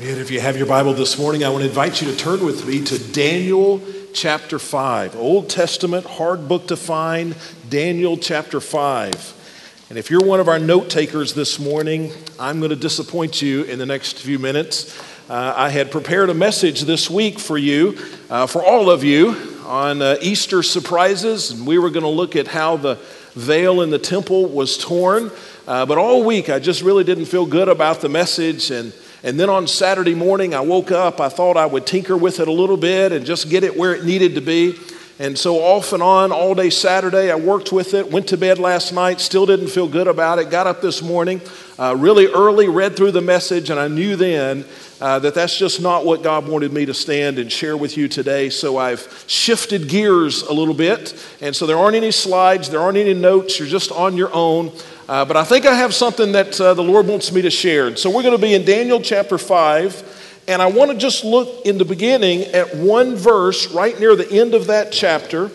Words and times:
Amen. 0.00 0.20
If 0.20 0.30
you 0.30 0.38
have 0.38 0.56
your 0.56 0.68
Bible 0.68 0.94
this 0.94 1.18
morning, 1.18 1.42
I 1.42 1.48
want 1.48 1.64
to 1.64 1.68
invite 1.68 2.00
you 2.00 2.08
to 2.08 2.16
turn 2.16 2.44
with 2.44 2.64
me 2.64 2.84
to 2.84 3.12
Daniel 3.12 3.82
chapter 4.14 4.60
5. 4.60 5.16
Old 5.16 5.50
Testament, 5.50 6.06
hard 6.06 6.46
book 6.46 6.68
to 6.68 6.76
find, 6.76 7.34
Daniel 7.68 8.16
chapter 8.16 8.60
5. 8.60 9.86
And 9.90 9.98
if 9.98 10.08
you're 10.08 10.24
one 10.24 10.38
of 10.38 10.46
our 10.46 10.60
note 10.60 10.88
takers 10.88 11.34
this 11.34 11.58
morning, 11.58 12.12
I'm 12.38 12.60
going 12.60 12.70
to 12.70 12.76
disappoint 12.76 13.42
you 13.42 13.64
in 13.64 13.80
the 13.80 13.86
next 13.86 14.20
few 14.20 14.38
minutes. 14.38 14.96
Uh, 15.28 15.52
I 15.56 15.70
had 15.70 15.90
prepared 15.90 16.30
a 16.30 16.34
message 16.34 16.82
this 16.82 17.10
week 17.10 17.40
for 17.40 17.58
you, 17.58 17.98
uh, 18.30 18.46
for 18.46 18.64
all 18.64 18.90
of 18.90 19.02
you, 19.02 19.30
on 19.66 20.00
uh, 20.00 20.16
Easter 20.20 20.62
surprises, 20.62 21.50
and 21.50 21.66
we 21.66 21.76
were 21.76 21.90
going 21.90 22.04
to 22.04 22.08
look 22.08 22.36
at 22.36 22.46
how 22.46 22.76
the 22.76 23.00
veil 23.34 23.80
in 23.80 23.90
the 23.90 23.98
temple 23.98 24.46
was 24.46 24.78
torn. 24.78 25.32
Uh, 25.66 25.84
but 25.86 25.98
all 25.98 26.22
week, 26.22 26.48
I 26.48 26.60
just 26.60 26.82
really 26.82 27.02
didn't 27.02 27.24
feel 27.24 27.46
good 27.46 27.68
about 27.68 28.00
the 28.00 28.08
message, 28.08 28.70
and 28.70 28.92
and 29.22 29.38
then 29.38 29.50
on 29.50 29.66
Saturday 29.66 30.14
morning, 30.14 30.54
I 30.54 30.60
woke 30.60 30.92
up. 30.92 31.20
I 31.20 31.28
thought 31.28 31.56
I 31.56 31.66
would 31.66 31.86
tinker 31.86 32.16
with 32.16 32.38
it 32.38 32.46
a 32.46 32.52
little 32.52 32.76
bit 32.76 33.12
and 33.12 33.26
just 33.26 33.50
get 33.50 33.64
it 33.64 33.76
where 33.76 33.94
it 33.94 34.04
needed 34.04 34.36
to 34.36 34.40
be. 34.40 34.78
And 35.20 35.36
so, 35.36 35.56
off 35.56 35.92
and 35.92 36.00
on, 36.00 36.30
all 36.30 36.54
day 36.54 36.70
Saturday, 36.70 37.32
I 37.32 37.34
worked 37.34 37.72
with 37.72 37.92
it, 37.92 38.08
went 38.08 38.28
to 38.28 38.36
bed 38.36 38.60
last 38.60 38.92
night, 38.92 39.20
still 39.20 39.46
didn't 39.46 39.66
feel 39.66 39.88
good 39.88 40.06
about 40.06 40.38
it, 40.38 40.48
got 40.48 40.68
up 40.68 40.80
this 40.80 41.02
morning 41.02 41.40
uh, 41.76 41.96
really 41.98 42.28
early, 42.28 42.68
read 42.68 42.96
through 42.96 43.10
the 43.10 43.20
message, 43.20 43.68
and 43.68 43.80
I 43.80 43.88
knew 43.88 44.14
then 44.14 44.64
uh, 45.00 45.18
that 45.18 45.34
that's 45.34 45.58
just 45.58 45.82
not 45.82 46.04
what 46.04 46.22
God 46.22 46.46
wanted 46.46 46.72
me 46.72 46.86
to 46.86 46.94
stand 46.94 47.40
and 47.40 47.50
share 47.50 47.76
with 47.76 47.96
you 47.96 48.06
today. 48.06 48.48
So, 48.48 48.76
I've 48.76 49.24
shifted 49.26 49.88
gears 49.88 50.42
a 50.42 50.52
little 50.52 50.72
bit. 50.72 51.20
And 51.40 51.56
so, 51.56 51.66
there 51.66 51.78
aren't 51.78 51.96
any 51.96 52.12
slides, 52.12 52.70
there 52.70 52.80
aren't 52.80 52.96
any 52.96 53.14
notes, 53.14 53.58
you're 53.58 53.66
just 53.66 53.90
on 53.90 54.16
your 54.16 54.32
own. 54.32 54.70
Uh, 55.08 55.24
but 55.24 55.38
I 55.38 55.44
think 55.44 55.64
I 55.64 55.74
have 55.74 55.94
something 55.94 56.32
that 56.32 56.60
uh, 56.60 56.74
the 56.74 56.82
Lord 56.82 57.06
wants 57.06 57.32
me 57.32 57.40
to 57.40 57.50
share. 57.50 57.96
So 57.96 58.10
we're 58.10 58.22
going 58.22 58.36
to 58.36 58.42
be 58.42 58.52
in 58.52 58.66
Daniel 58.66 59.00
chapter 59.00 59.38
5. 59.38 60.44
And 60.48 60.60
I 60.60 60.66
want 60.66 60.90
to 60.90 60.96
just 60.96 61.24
look 61.24 61.66
in 61.66 61.78
the 61.78 61.84
beginning 61.84 62.42
at 62.42 62.76
one 62.76 63.16
verse 63.16 63.70
right 63.72 63.98
near 63.98 64.16
the 64.16 64.30
end 64.30 64.54
of 64.54 64.66
that 64.66 64.92
chapter. 64.92 65.48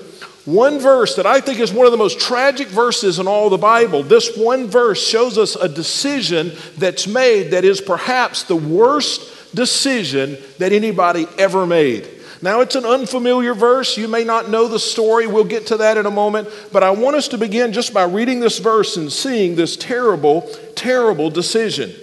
One 0.46 0.80
verse 0.80 1.16
that 1.16 1.26
I 1.26 1.40
think 1.40 1.60
is 1.60 1.72
one 1.72 1.86
of 1.86 1.92
the 1.92 1.98
most 1.98 2.20
tragic 2.20 2.68
verses 2.68 3.20
in 3.20 3.28
all 3.28 3.50
the 3.50 3.58
Bible. 3.58 4.04
This 4.04 4.36
one 4.36 4.68
verse 4.68 5.08
shows 5.08 5.38
us 5.38 5.56
a 5.56 5.70
decision 5.70 6.52
that's 6.78 7.08
made 7.08 7.52
that 7.52 7.64
is 7.64 7.80
perhaps 7.80 8.44
the 8.44 8.56
worst 8.56 9.56
decision 9.56 10.38
that 10.58 10.74
anybody 10.74 11.28
ever 11.38 11.66
made. 11.66 12.08
Now, 12.44 12.60
it's 12.60 12.76
an 12.76 12.84
unfamiliar 12.84 13.54
verse. 13.54 13.98
You 13.98 14.10
may 14.10 14.26
not 14.26 14.50
know 14.50 14.68
the 14.68 14.78
story. 14.78 15.28
We'll 15.28 15.46
get 15.46 15.68
to 15.68 15.78
that 15.78 15.96
in 15.96 16.06
a 16.06 16.12
moment. 16.12 16.50
But 16.74 16.84
I 16.84 16.92
want 16.92 17.16
us 17.16 17.30
to 17.30 17.38
begin 17.38 17.72
just 17.72 17.94
by 17.94 18.04
reading 18.04 18.42
this 18.42 18.60
verse 18.60 18.98
and 18.98 19.10
seeing 19.10 19.56
this 19.56 19.78
terrible, 19.78 20.42
terrible 20.76 21.30
decision. 21.30 21.94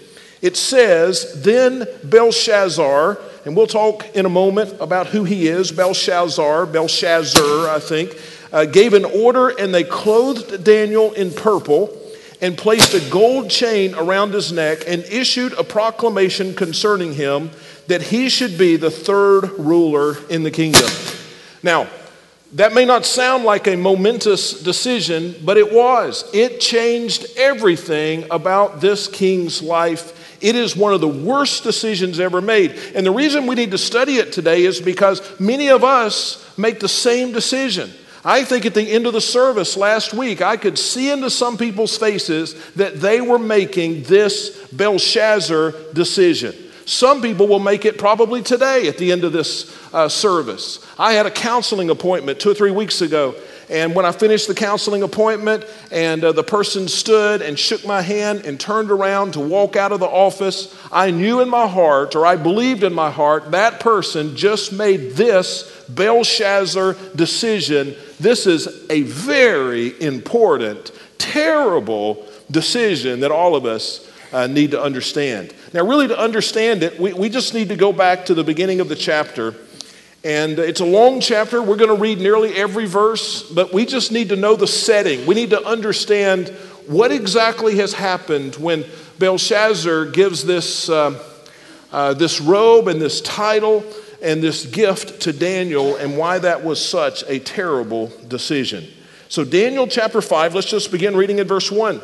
It 0.41 0.56
says, 0.56 1.42
Then 1.42 1.86
Belshazzar, 2.05 3.18
and 3.44 3.55
we'll 3.55 3.66
talk 3.66 4.16
in 4.16 4.24
a 4.24 4.30
moment 4.30 4.74
about 4.80 5.08
who 5.08 5.24
he 5.24 5.46
is 5.46 5.72
Belshazzar, 5.72 6.64
Belshazzar, 6.64 7.68
I 7.68 7.78
think, 7.78 8.16
uh, 8.50 8.64
gave 8.64 8.94
an 8.94 9.05
order 9.05 9.48
and 9.48 9.74
they 9.74 9.84
clothed 9.84 10.64
Daniel 10.64 11.12
in 11.12 11.33
purple 11.34 11.94
and 12.41 12.56
placed 12.56 12.94
a 12.94 13.11
gold 13.11 13.50
chain 13.50 13.94
around 13.94 14.33
his 14.33 14.52
neck 14.52 14.84
and 14.86 15.02
issued 15.05 15.52
a 15.52 15.64
proclamation 15.64 16.55
concerning 16.55 17.12
him 17.12 17.50
that 17.86 18.03
he 18.03 18.28
should 18.28 18.59
be 18.59 18.77
the 18.77 18.91
third 18.91 19.50
ruler 19.59 20.17
in 20.28 20.42
the 20.42 20.50
kingdom. 20.50 20.91
Now, 21.62 21.89
that 22.55 22.73
may 22.73 22.84
not 22.84 23.06
sound 23.06 23.45
like 23.45 23.69
a 23.69 23.77
momentous 23.77 24.62
decision, 24.62 25.36
but 25.45 25.56
it 25.56 25.73
was. 25.73 26.28
It 26.34 26.61
changed 26.61 27.27
everything 27.36 28.27
about 28.31 28.81
this 28.81 29.06
king's 29.06 29.62
life. 29.62 30.39
It 30.42 30.56
is 30.56 30.75
one 30.75 30.92
of 30.92 31.01
the 31.01 31.08
worst 31.08 31.62
decisions 31.62 32.19
ever 32.19 32.41
made. 32.41 32.73
And 32.95 33.06
the 33.06 33.12
reason 33.12 33.47
we 33.47 33.55
need 33.55 33.70
to 33.70 33.78
study 33.78 34.17
it 34.17 34.33
today 34.33 34.64
is 34.64 34.81
because 34.81 35.39
many 35.39 35.69
of 35.69 35.84
us 35.84 36.45
make 36.58 36.81
the 36.81 36.89
same 36.89 37.33
decision. 37.33 37.91
I 38.25 38.45
think 38.45 38.67
at 38.67 38.75
the 38.75 38.91
end 38.91 39.06
of 39.06 39.12
the 39.12 39.20
service 39.20 39.77
last 39.77 40.12
week, 40.12 40.42
I 40.42 40.57
could 40.57 40.79
see 40.79 41.11
into 41.11 41.30
some 41.30 41.57
people's 41.57 41.97
faces 41.97 42.55
that 42.73 43.01
they 43.01 43.20
were 43.20 43.39
making 43.39 44.02
this 44.05 44.68
Belshazzar 44.73 45.73
decision. 45.95 46.55
Some 46.90 47.23
people 47.23 47.46
will 47.46 47.61
make 47.61 47.84
it 47.84 47.98
probably 47.98 48.42
today 48.42 48.89
at 48.89 48.98
the 48.98 49.12
end 49.12 49.23
of 49.23 49.33
this 49.33 49.73
uh, 49.95 50.08
service. 50.08 50.84
I 50.98 51.12
had 51.12 51.24
a 51.24 51.30
counseling 51.30 51.89
appointment 51.89 52.40
two 52.40 52.51
or 52.51 52.55
three 52.55 52.73
weeks 52.73 53.01
ago, 53.01 53.36
and 53.68 53.95
when 53.95 54.05
I 54.05 54.11
finished 54.11 54.48
the 54.48 54.56
counseling 54.56 55.05
appointment, 55.05 55.64
and 55.92 56.24
uh, 56.24 56.33
the 56.33 56.42
person 56.42 56.89
stood 56.89 57.42
and 57.42 57.56
shook 57.56 57.86
my 57.86 58.02
hand 58.02 58.45
and 58.45 58.58
turned 58.58 58.90
around 58.90 59.34
to 59.34 59.40
walk 59.40 59.77
out 59.77 59.92
of 59.92 60.00
the 60.00 60.08
office, 60.08 60.77
I 60.90 61.12
knew 61.12 61.40
in 61.40 61.48
my 61.48 61.68
heart, 61.68 62.17
or 62.17 62.27
I 62.27 62.34
believed 62.34 62.83
in 62.83 62.92
my 62.92 63.12
heart, 63.12 63.52
that 63.52 63.79
person 63.79 64.34
just 64.34 64.73
made 64.73 65.12
this 65.12 65.84
Belshazzar 65.90 66.96
decision. 67.14 67.95
This 68.18 68.48
is 68.48 68.84
a 68.90 69.02
very 69.02 70.02
important, 70.02 70.90
terrible 71.18 72.27
decision 72.50 73.20
that 73.20 73.30
all 73.30 73.55
of 73.55 73.64
us 73.64 74.11
uh, 74.33 74.48
need 74.48 74.73
to 74.73 74.83
understand. 74.83 75.55
Now, 75.73 75.86
really, 75.86 76.08
to 76.08 76.19
understand 76.19 76.83
it, 76.83 76.98
we, 76.98 77.13
we 77.13 77.29
just 77.29 77.55
need 77.55 77.69
to 77.69 77.77
go 77.77 77.92
back 77.92 78.27
to 78.27 78.35
the 78.35 78.42
beginning 78.42 78.81
of 78.81 78.89
the 78.89 78.97
chapter. 78.97 79.55
And 80.25 80.58
it's 80.58 80.81
a 80.81 80.85
long 80.85 81.20
chapter. 81.20 81.63
We're 81.63 81.77
going 81.77 81.95
to 81.95 82.01
read 82.01 82.19
nearly 82.19 82.55
every 82.55 82.86
verse, 82.86 83.42
but 83.42 83.73
we 83.73 83.86
just 83.86 84.11
need 84.11 84.30
to 84.30 84.36
know 84.36 84.57
the 84.57 84.67
setting. 84.67 85.27
We 85.27 85.36
need 85.36 85.51
to 85.51 85.64
understand 85.64 86.48
what 86.89 87.13
exactly 87.13 87.77
has 87.77 87.92
happened 87.92 88.57
when 88.57 88.85
Belshazzar 89.20 90.07
gives 90.07 90.45
this, 90.45 90.89
uh, 90.89 91.23
uh, 91.92 92.14
this 92.14 92.41
robe 92.41 92.89
and 92.89 93.01
this 93.01 93.20
title 93.20 93.85
and 94.20 94.42
this 94.42 94.67
gift 94.67 95.20
to 95.23 95.33
Daniel 95.33 95.95
and 95.97 96.19
why 96.19 96.41
that 96.41 96.64
was 96.64 96.85
such 96.85 97.23
a 97.29 97.39
terrible 97.39 98.09
decision. 98.27 98.86
So, 99.29 99.45
Daniel 99.45 99.86
chapter 99.86 100.20
5, 100.20 100.57
let's 100.57 100.69
just 100.69 100.91
begin 100.91 101.17
reading 101.17 101.39
in 101.39 101.47
verse 101.47 101.70
1. 101.70 102.01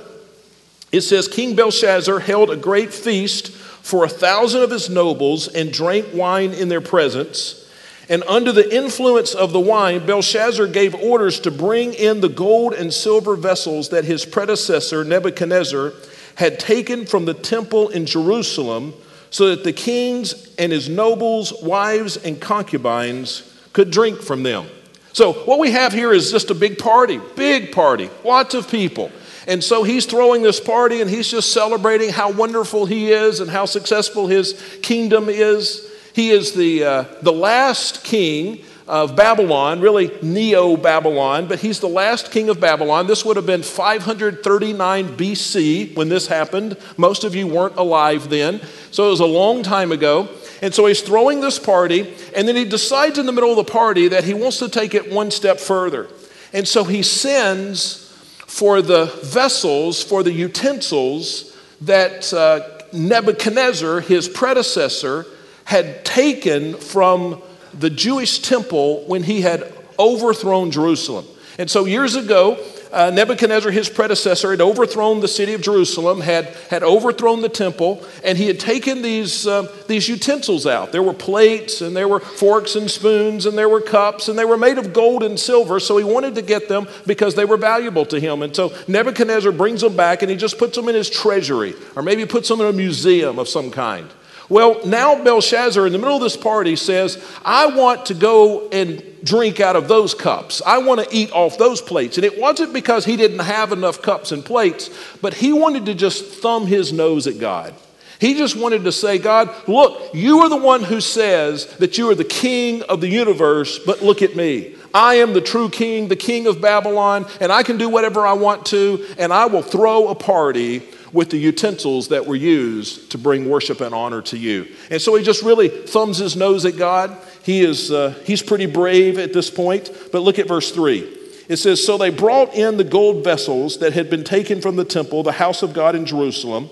It 0.92 1.00
says 1.02 1.28
King 1.28 1.56
Belshazzar 1.56 2.20
held 2.20 2.50
a 2.50 2.56
great 2.56 2.92
feast 2.92 3.50
for 3.50 4.04
a 4.04 4.08
thousand 4.08 4.62
of 4.62 4.70
his 4.70 4.88
nobles 4.88 5.48
and 5.48 5.72
drank 5.72 6.06
wine 6.12 6.52
in 6.52 6.68
their 6.68 6.80
presence. 6.80 7.62
And 8.08 8.22
under 8.28 8.52
the 8.52 8.74
influence 8.74 9.34
of 9.34 9.52
the 9.52 9.60
wine, 9.60 10.06
Belshazzar 10.06 10.68
gave 10.68 10.94
orders 10.94 11.40
to 11.40 11.50
bring 11.50 11.92
in 11.94 12.20
the 12.20 12.28
gold 12.28 12.72
and 12.72 12.92
silver 12.92 13.34
vessels 13.34 13.88
that 13.88 14.04
his 14.04 14.24
predecessor, 14.24 15.04
Nebuchadnezzar, 15.04 15.92
had 16.36 16.60
taken 16.60 17.06
from 17.06 17.24
the 17.24 17.34
temple 17.34 17.88
in 17.88 18.06
Jerusalem, 18.06 18.94
so 19.30 19.48
that 19.48 19.64
the 19.64 19.72
kings 19.72 20.54
and 20.56 20.70
his 20.70 20.88
nobles, 20.88 21.52
wives, 21.62 22.16
and 22.16 22.40
concubines 22.40 23.52
could 23.72 23.90
drink 23.90 24.20
from 24.20 24.44
them. 24.44 24.66
So, 25.12 25.32
what 25.32 25.58
we 25.58 25.72
have 25.72 25.92
here 25.92 26.12
is 26.12 26.30
just 26.30 26.50
a 26.50 26.54
big 26.54 26.78
party, 26.78 27.20
big 27.34 27.72
party, 27.72 28.10
lots 28.22 28.54
of 28.54 28.70
people. 28.70 29.10
And 29.46 29.62
so 29.62 29.84
he's 29.84 30.06
throwing 30.06 30.42
this 30.42 30.58
party 30.58 31.00
and 31.00 31.08
he's 31.08 31.30
just 31.30 31.52
celebrating 31.52 32.10
how 32.10 32.32
wonderful 32.32 32.86
he 32.86 33.12
is 33.12 33.40
and 33.40 33.50
how 33.50 33.64
successful 33.64 34.26
his 34.26 34.60
kingdom 34.82 35.28
is. 35.28 35.90
He 36.12 36.30
is 36.30 36.54
the, 36.54 36.84
uh, 36.84 37.04
the 37.22 37.32
last 37.32 38.02
king 38.02 38.64
of 38.88 39.16
Babylon, 39.16 39.80
really 39.80 40.12
Neo 40.22 40.76
Babylon, 40.76 41.48
but 41.48 41.58
he's 41.58 41.80
the 41.80 41.88
last 41.88 42.30
king 42.30 42.48
of 42.48 42.60
Babylon. 42.60 43.06
This 43.06 43.24
would 43.24 43.36
have 43.36 43.46
been 43.46 43.62
539 43.62 45.16
BC 45.16 45.96
when 45.96 46.08
this 46.08 46.28
happened. 46.28 46.76
Most 46.96 47.24
of 47.24 47.34
you 47.34 47.46
weren't 47.46 47.76
alive 47.76 48.30
then, 48.30 48.60
so 48.92 49.08
it 49.08 49.10
was 49.10 49.20
a 49.20 49.26
long 49.26 49.62
time 49.62 49.90
ago. 49.90 50.28
And 50.62 50.72
so 50.72 50.86
he's 50.86 51.02
throwing 51.02 51.40
this 51.40 51.58
party, 51.58 52.14
and 52.34 52.46
then 52.46 52.56
he 52.56 52.64
decides 52.64 53.18
in 53.18 53.26
the 53.26 53.32
middle 53.32 53.50
of 53.50 53.56
the 53.56 53.70
party 53.70 54.08
that 54.08 54.24
he 54.24 54.34
wants 54.34 54.58
to 54.60 54.68
take 54.68 54.94
it 54.94 55.12
one 55.12 55.30
step 55.30 55.58
further. 55.58 56.08
And 56.52 56.66
so 56.66 56.84
he 56.84 57.02
sends 57.02 58.05
for 58.46 58.80
the 58.82 59.06
vessels, 59.22 60.02
for 60.02 60.22
the 60.22 60.32
utensils 60.32 61.56
that 61.82 62.32
uh, 62.32 62.60
Nebuchadnezzar, 62.92 64.00
his 64.00 64.28
predecessor, 64.28 65.26
had 65.64 66.04
taken 66.04 66.74
from 66.74 67.42
the 67.74 67.90
Jewish 67.90 68.38
temple 68.38 69.04
when 69.06 69.22
he 69.22 69.40
had 69.42 69.72
overthrown 69.98 70.70
Jerusalem. 70.70 71.26
And 71.58 71.70
so 71.70 71.84
years 71.84 72.14
ago, 72.16 72.58
uh, 72.92 73.10
Nebuchadnezzar, 73.10 73.70
his 73.70 73.88
predecessor, 73.88 74.50
had 74.50 74.60
overthrown 74.60 75.20
the 75.20 75.28
city 75.28 75.54
of 75.54 75.60
Jerusalem, 75.60 76.20
had, 76.20 76.46
had 76.70 76.82
overthrown 76.82 77.42
the 77.42 77.48
temple, 77.48 78.04
and 78.24 78.38
he 78.38 78.46
had 78.46 78.60
taken 78.60 79.02
these, 79.02 79.46
uh, 79.46 79.70
these 79.86 80.08
utensils 80.08 80.66
out. 80.66 80.92
There 80.92 81.02
were 81.02 81.14
plates, 81.14 81.80
and 81.80 81.96
there 81.96 82.08
were 82.08 82.20
forks 82.20 82.76
and 82.76 82.90
spoons, 82.90 83.46
and 83.46 83.56
there 83.56 83.68
were 83.68 83.80
cups, 83.80 84.28
and 84.28 84.38
they 84.38 84.44
were 84.44 84.56
made 84.56 84.78
of 84.78 84.92
gold 84.92 85.22
and 85.22 85.38
silver, 85.38 85.80
so 85.80 85.96
he 85.96 86.04
wanted 86.04 86.34
to 86.36 86.42
get 86.42 86.68
them 86.68 86.88
because 87.06 87.34
they 87.34 87.44
were 87.44 87.56
valuable 87.56 88.06
to 88.06 88.20
him. 88.20 88.42
And 88.42 88.54
so 88.54 88.72
Nebuchadnezzar 88.88 89.52
brings 89.52 89.80
them 89.80 89.96
back, 89.96 90.22
and 90.22 90.30
he 90.30 90.36
just 90.36 90.58
puts 90.58 90.76
them 90.76 90.88
in 90.88 90.94
his 90.94 91.10
treasury, 91.10 91.74
or 91.94 92.02
maybe 92.02 92.24
puts 92.26 92.48
them 92.48 92.60
in 92.60 92.66
a 92.66 92.72
museum 92.72 93.38
of 93.38 93.48
some 93.48 93.70
kind. 93.70 94.08
Well, 94.48 94.86
now 94.86 95.22
Belshazzar, 95.22 95.86
in 95.86 95.92
the 95.92 95.98
middle 95.98 96.16
of 96.16 96.22
this 96.22 96.36
party, 96.36 96.76
says, 96.76 97.22
I 97.44 97.66
want 97.66 98.06
to 98.06 98.14
go 98.14 98.68
and 98.68 99.02
drink 99.24 99.58
out 99.58 99.74
of 99.74 99.88
those 99.88 100.14
cups. 100.14 100.62
I 100.64 100.78
want 100.78 101.00
to 101.00 101.16
eat 101.16 101.32
off 101.32 101.58
those 101.58 101.80
plates. 101.80 102.16
And 102.16 102.24
it 102.24 102.38
wasn't 102.40 102.72
because 102.72 103.04
he 103.04 103.16
didn't 103.16 103.40
have 103.40 103.72
enough 103.72 104.02
cups 104.02 104.30
and 104.30 104.44
plates, 104.44 104.90
but 105.20 105.34
he 105.34 105.52
wanted 105.52 105.86
to 105.86 105.94
just 105.94 106.24
thumb 106.24 106.66
his 106.66 106.92
nose 106.92 107.26
at 107.26 107.40
God. 107.40 107.74
He 108.18 108.34
just 108.34 108.56
wanted 108.56 108.84
to 108.84 108.92
say, 108.92 109.18
God, 109.18 109.50
look, 109.68 110.14
you 110.14 110.38
are 110.40 110.48
the 110.48 110.56
one 110.56 110.82
who 110.82 111.00
says 111.00 111.66
that 111.76 111.98
you 111.98 112.08
are 112.10 112.14
the 112.14 112.24
king 112.24 112.82
of 112.84 113.00
the 113.00 113.08
universe, 113.08 113.78
but 113.78 114.00
look 114.00 114.22
at 114.22 114.36
me. 114.36 114.74
I 114.94 115.16
am 115.16 115.34
the 115.34 115.42
true 115.42 115.68
king, 115.68 116.08
the 116.08 116.16
king 116.16 116.46
of 116.46 116.60
Babylon, 116.60 117.26
and 117.40 117.52
I 117.52 117.62
can 117.62 117.76
do 117.76 117.88
whatever 117.90 118.26
I 118.26 118.32
want 118.32 118.64
to, 118.66 119.04
and 119.18 119.32
I 119.32 119.46
will 119.46 119.62
throw 119.62 120.08
a 120.08 120.14
party 120.14 120.82
with 121.16 121.30
the 121.30 121.38
utensils 121.38 122.08
that 122.08 122.26
were 122.26 122.36
used 122.36 123.10
to 123.10 123.18
bring 123.18 123.48
worship 123.48 123.80
and 123.80 123.92
honor 123.92 124.22
to 124.22 124.38
you. 124.38 124.68
And 124.90 125.02
so 125.02 125.16
he 125.16 125.24
just 125.24 125.42
really 125.42 125.68
thumbs 125.68 126.18
his 126.18 126.36
nose 126.36 126.64
at 126.64 126.76
God. 126.76 127.16
He 127.42 127.62
is, 127.62 127.90
uh, 127.90 128.14
he's 128.24 128.42
pretty 128.42 128.66
brave 128.66 129.18
at 129.18 129.32
this 129.32 129.50
point. 129.50 129.90
But 130.12 130.20
look 130.20 130.38
at 130.38 130.46
verse 130.46 130.70
3. 130.70 131.14
It 131.48 131.56
says, 131.56 131.84
So 131.84 131.98
they 131.98 132.10
brought 132.10 132.54
in 132.54 132.76
the 132.76 132.84
gold 132.84 133.24
vessels 133.24 133.78
that 133.78 133.94
had 133.94 134.10
been 134.10 134.22
taken 134.22 134.60
from 134.60 134.76
the 134.76 134.84
temple, 134.84 135.24
the 135.24 135.32
house 135.32 135.62
of 135.62 135.74
God 135.74 135.96
in 135.96 136.06
Jerusalem 136.06 136.70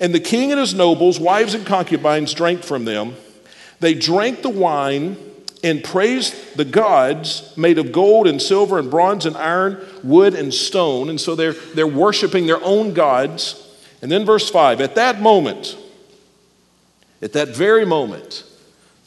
and 0.00 0.14
the 0.14 0.20
king 0.20 0.50
and 0.50 0.60
his 0.60 0.74
nobles, 0.74 1.20
wives 1.20 1.54
and 1.54 1.64
concubines, 1.64 2.34
drank 2.34 2.62
from 2.62 2.84
them. 2.84 3.14
They 3.80 3.94
drank 3.94 4.42
the 4.42 4.50
wine 4.50 5.16
and 5.62 5.82
praised 5.82 6.56
the 6.56 6.64
gods 6.64 7.56
made 7.56 7.78
of 7.78 7.92
gold 7.92 8.26
and 8.26 8.40
silver 8.40 8.78
and 8.78 8.90
bronze 8.90 9.24
and 9.24 9.36
iron, 9.36 9.80
wood 10.02 10.34
and 10.34 10.52
stone. 10.52 11.08
And 11.08 11.20
so 11.20 11.34
they're, 11.34 11.52
they're 11.52 11.86
worshiping 11.86 12.46
their 12.46 12.62
own 12.62 12.92
gods. 12.92 13.60
And 14.04 14.12
then 14.12 14.26
verse 14.26 14.50
5 14.50 14.82
At 14.82 14.96
that 14.96 15.22
moment, 15.22 15.78
at 17.22 17.32
that 17.32 17.56
very 17.56 17.86
moment, 17.86 18.44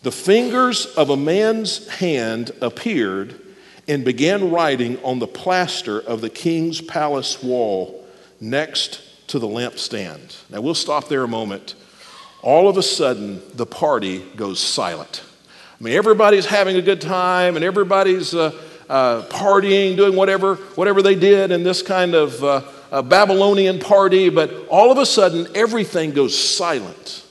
the 0.02 0.12
fingers 0.12 0.88
of 0.88 1.12
a 1.12 1.16
man's 1.16 1.88
hand 1.88 2.50
appeared 2.62 3.40
and 3.88 4.04
began 4.04 4.50
writing 4.50 4.98
on 5.04 5.20
the 5.20 5.28
plaster 5.28 6.02
of 6.02 6.22
the 6.22 6.32
king's 6.32 6.82
palace 6.82 7.44
wall 7.44 8.08
next 8.42 9.28
to 9.28 9.38
the 9.38 9.46
lampstand. 9.46 10.36
Now 10.50 10.62
we'll 10.62 10.74
stop 10.74 11.10
there 11.10 11.24
a 11.24 11.28
moment. 11.28 11.76
All 12.42 12.68
of 12.68 12.76
a 12.76 12.84
sudden, 12.84 13.44
the 13.54 13.68
party 13.68 14.26
goes 14.36 14.60
silent. 14.60 15.24
I 15.80 15.84
mean, 15.84 15.94
everybody's 15.94 16.48
having 16.48 16.76
a 16.76 16.82
good 16.82 17.02
time 17.02 17.56
and 17.56 17.64
everybody's 17.64 18.34
uh, 18.34 18.52
uh, 18.90 19.22
partying, 19.30 19.96
doing 19.96 20.16
whatever, 20.16 20.56
whatever 20.56 21.04
they 21.04 21.14
did 21.14 21.52
in 21.52 21.62
this 21.62 21.84
kind 21.84 22.16
of 22.16 22.44
uh, 22.44 22.62
Babylonian 22.92 23.80
party, 23.80 24.30
but 24.30 24.68
all 24.70 24.92
of 24.92 24.98
a 24.98 25.06
sudden, 25.06 25.48
everything 25.56 26.12
goes 26.12 26.38
silent 26.38 27.26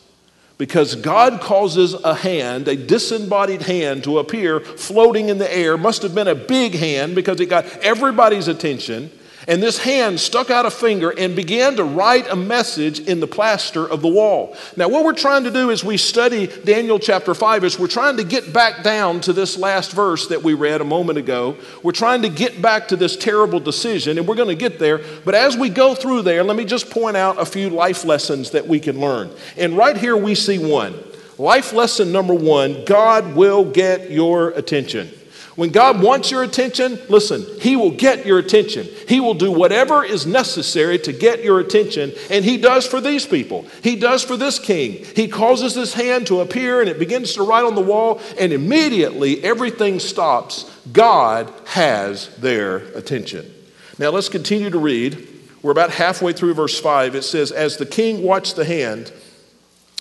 because 0.58 0.94
God 0.94 1.41
causes 1.41 1.94
a 1.94 2.14
hand, 2.14 2.67
a 2.69 2.76
disembodied 2.76 3.62
hand, 3.62 4.05
to 4.05 4.19
appear 4.19 4.61
floating 4.61 5.29
in 5.29 5.38
the 5.38 5.55
air. 5.55 5.76
Must 5.76 6.03
have 6.03 6.14
been 6.14 6.29
a 6.29 6.35
big 6.35 6.75
hand 6.75 7.14
because 7.14 7.41
it 7.41 7.47
got 7.47 7.67
everybody's 7.79 8.49
attention. 8.49 9.11
And 9.48 9.62
this 9.62 9.78
hand 9.78 10.19
stuck 10.19 10.50
out 10.50 10.66
a 10.66 10.70
finger 10.70 11.10
and 11.16 11.37
began 11.37 11.76
to 11.76 11.84
write 11.84 12.28
a 12.28 12.34
message 12.34 13.00
in 13.00 13.20
the 13.20 13.28
plaster 13.28 13.87
of 13.88 14.02
the 14.02 14.08
wall. 14.08 14.56
Now, 14.76 14.88
what 14.88 15.04
we're 15.04 15.12
trying 15.12 15.44
to 15.44 15.52
do 15.52 15.70
as 15.70 15.84
we 15.84 15.96
study 15.96 16.48
Daniel 16.48 16.98
chapter 16.98 17.32
5 17.32 17.62
is 17.62 17.78
we're 17.78 17.87
trying 17.87 18.16
to 18.16 18.25
get 18.25 18.52
back 18.52 18.82
down 18.82 19.20
to 19.20 19.32
this 19.32 19.56
last 19.56 19.93
verse 19.93 20.26
that 20.28 20.43
we 20.43 20.54
read 20.54 20.81
a 20.81 20.84
moment 20.84 21.19
ago. 21.19 21.56
We're 21.84 21.93
trying 21.93 22.22
to 22.22 22.28
get 22.28 22.60
back 22.60 22.88
to 22.88 22.96
this 22.96 23.16
terrible 23.16 23.60
decision, 23.60 24.19
and 24.19 24.26
we're 24.26 24.34
going 24.34 24.48
to 24.48 24.56
get 24.56 24.81
there. 24.81 25.00
But 25.25 25.37
as 25.37 25.56
we 25.56 25.69
go 25.69 25.94
through 25.94 26.22
there, 26.22 26.43
let 26.43 26.56
me 26.56 26.64
just 26.64 26.90
point 26.90 27.16
out 27.16 27.40
a 27.40 27.46
few 27.46 27.70
life 27.70 28.04
lessons 28.04 28.50
that 28.50 28.66
we 28.66 28.81
can 28.81 28.98
learn. 28.98 29.31
And 29.56 29.76
right 29.76 29.96
here 29.96 30.16
we 30.16 30.34
see 30.34 30.58
one. 30.58 30.98
Life 31.38 31.72
lesson 31.72 32.10
number 32.10 32.34
one 32.34 32.84
God 32.84 33.37
will 33.37 33.64
get 33.70 34.10
your 34.10 34.50
attention. 34.50 35.10
When 35.56 35.70
God 35.70 36.03
wants 36.03 36.31
your 36.31 36.43
attention, 36.43 37.00
listen, 37.08 37.44
He 37.61 37.76
will 37.76 37.91
get 37.91 38.26
your 38.26 38.38
attention. 38.38 38.87
He 39.08 39.20
will 39.20 39.32
do 39.32 39.50
whatever 39.50 40.05
is 40.05 40.26
necessary 40.26 40.99
to 41.00 41.14
get 41.14 41.43
your 41.43 41.61
attention, 41.61 42.12
and 42.31 42.44
He 42.44 42.58
does 42.58 42.87
for 42.87 43.00
these 43.00 43.25
people. 43.26 43.64
He 43.82 43.97
does 43.97 44.23
for 44.23 44.37
this 44.37 44.58
king. 44.58 45.05
He 45.17 45.29
causes 45.29 45.75
His 45.75 45.94
hand 45.94 46.26
to 46.26 46.41
appear, 46.41 46.82
and 46.82 46.91
it 46.91 46.99
begins 46.99 47.32
to 47.35 47.43
write 47.43 47.64
on 47.64 47.75
the 47.75 47.81
wall, 47.81 48.20
and 48.38 48.53
immediately 48.53 49.43
everything 49.43 49.99
stops. 49.99 50.70
God 50.93 51.50
has 51.64 52.29
their 52.37 52.76
attention. 52.94 53.50
Now 53.99 54.11
let's 54.11 54.29
continue 54.29 54.69
to 54.69 54.79
read. 54.79 55.26
We're 55.62 55.73
about 55.73 55.91
halfway 55.91 56.35
through 56.35 56.53
verse 56.53 56.79
5. 56.79 57.14
It 57.14 57.23
says, 57.23 57.50
As 57.50 57.79
the 57.79 57.87
king 57.87 58.23
watched 58.23 58.56
the 58.56 58.67
hand 58.67 59.11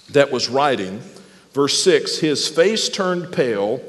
that 0.10 0.34
was 0.34 0.50
writing, 0.50 1.00
verse 1.54 1.82
6, 1.82 2.20
his 2.20 2.46
face 2.50 2.90
turned 2.90 3.32
pale 3.32 3.82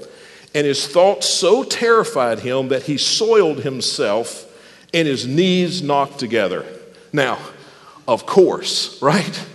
and 0.56 0.66
his 0.66 0.88
thoughts 0.88 1.28
so 1.28 1.62
terrified 1.62 2.38
him 2.38 2.68
that 2.68 2.84
he 2.84 2.96
soiled 2.96 3.58
himself 3.58 4.50
and 4.94 5.06
his 5.06 5.26
knees 5.26 5.82
knocked 5.82 6.18
together. 6.18 6.64
Now, 7.12 7.38
of 8.08 8.24
course, 8.24 9.02
right? 9.02 9.46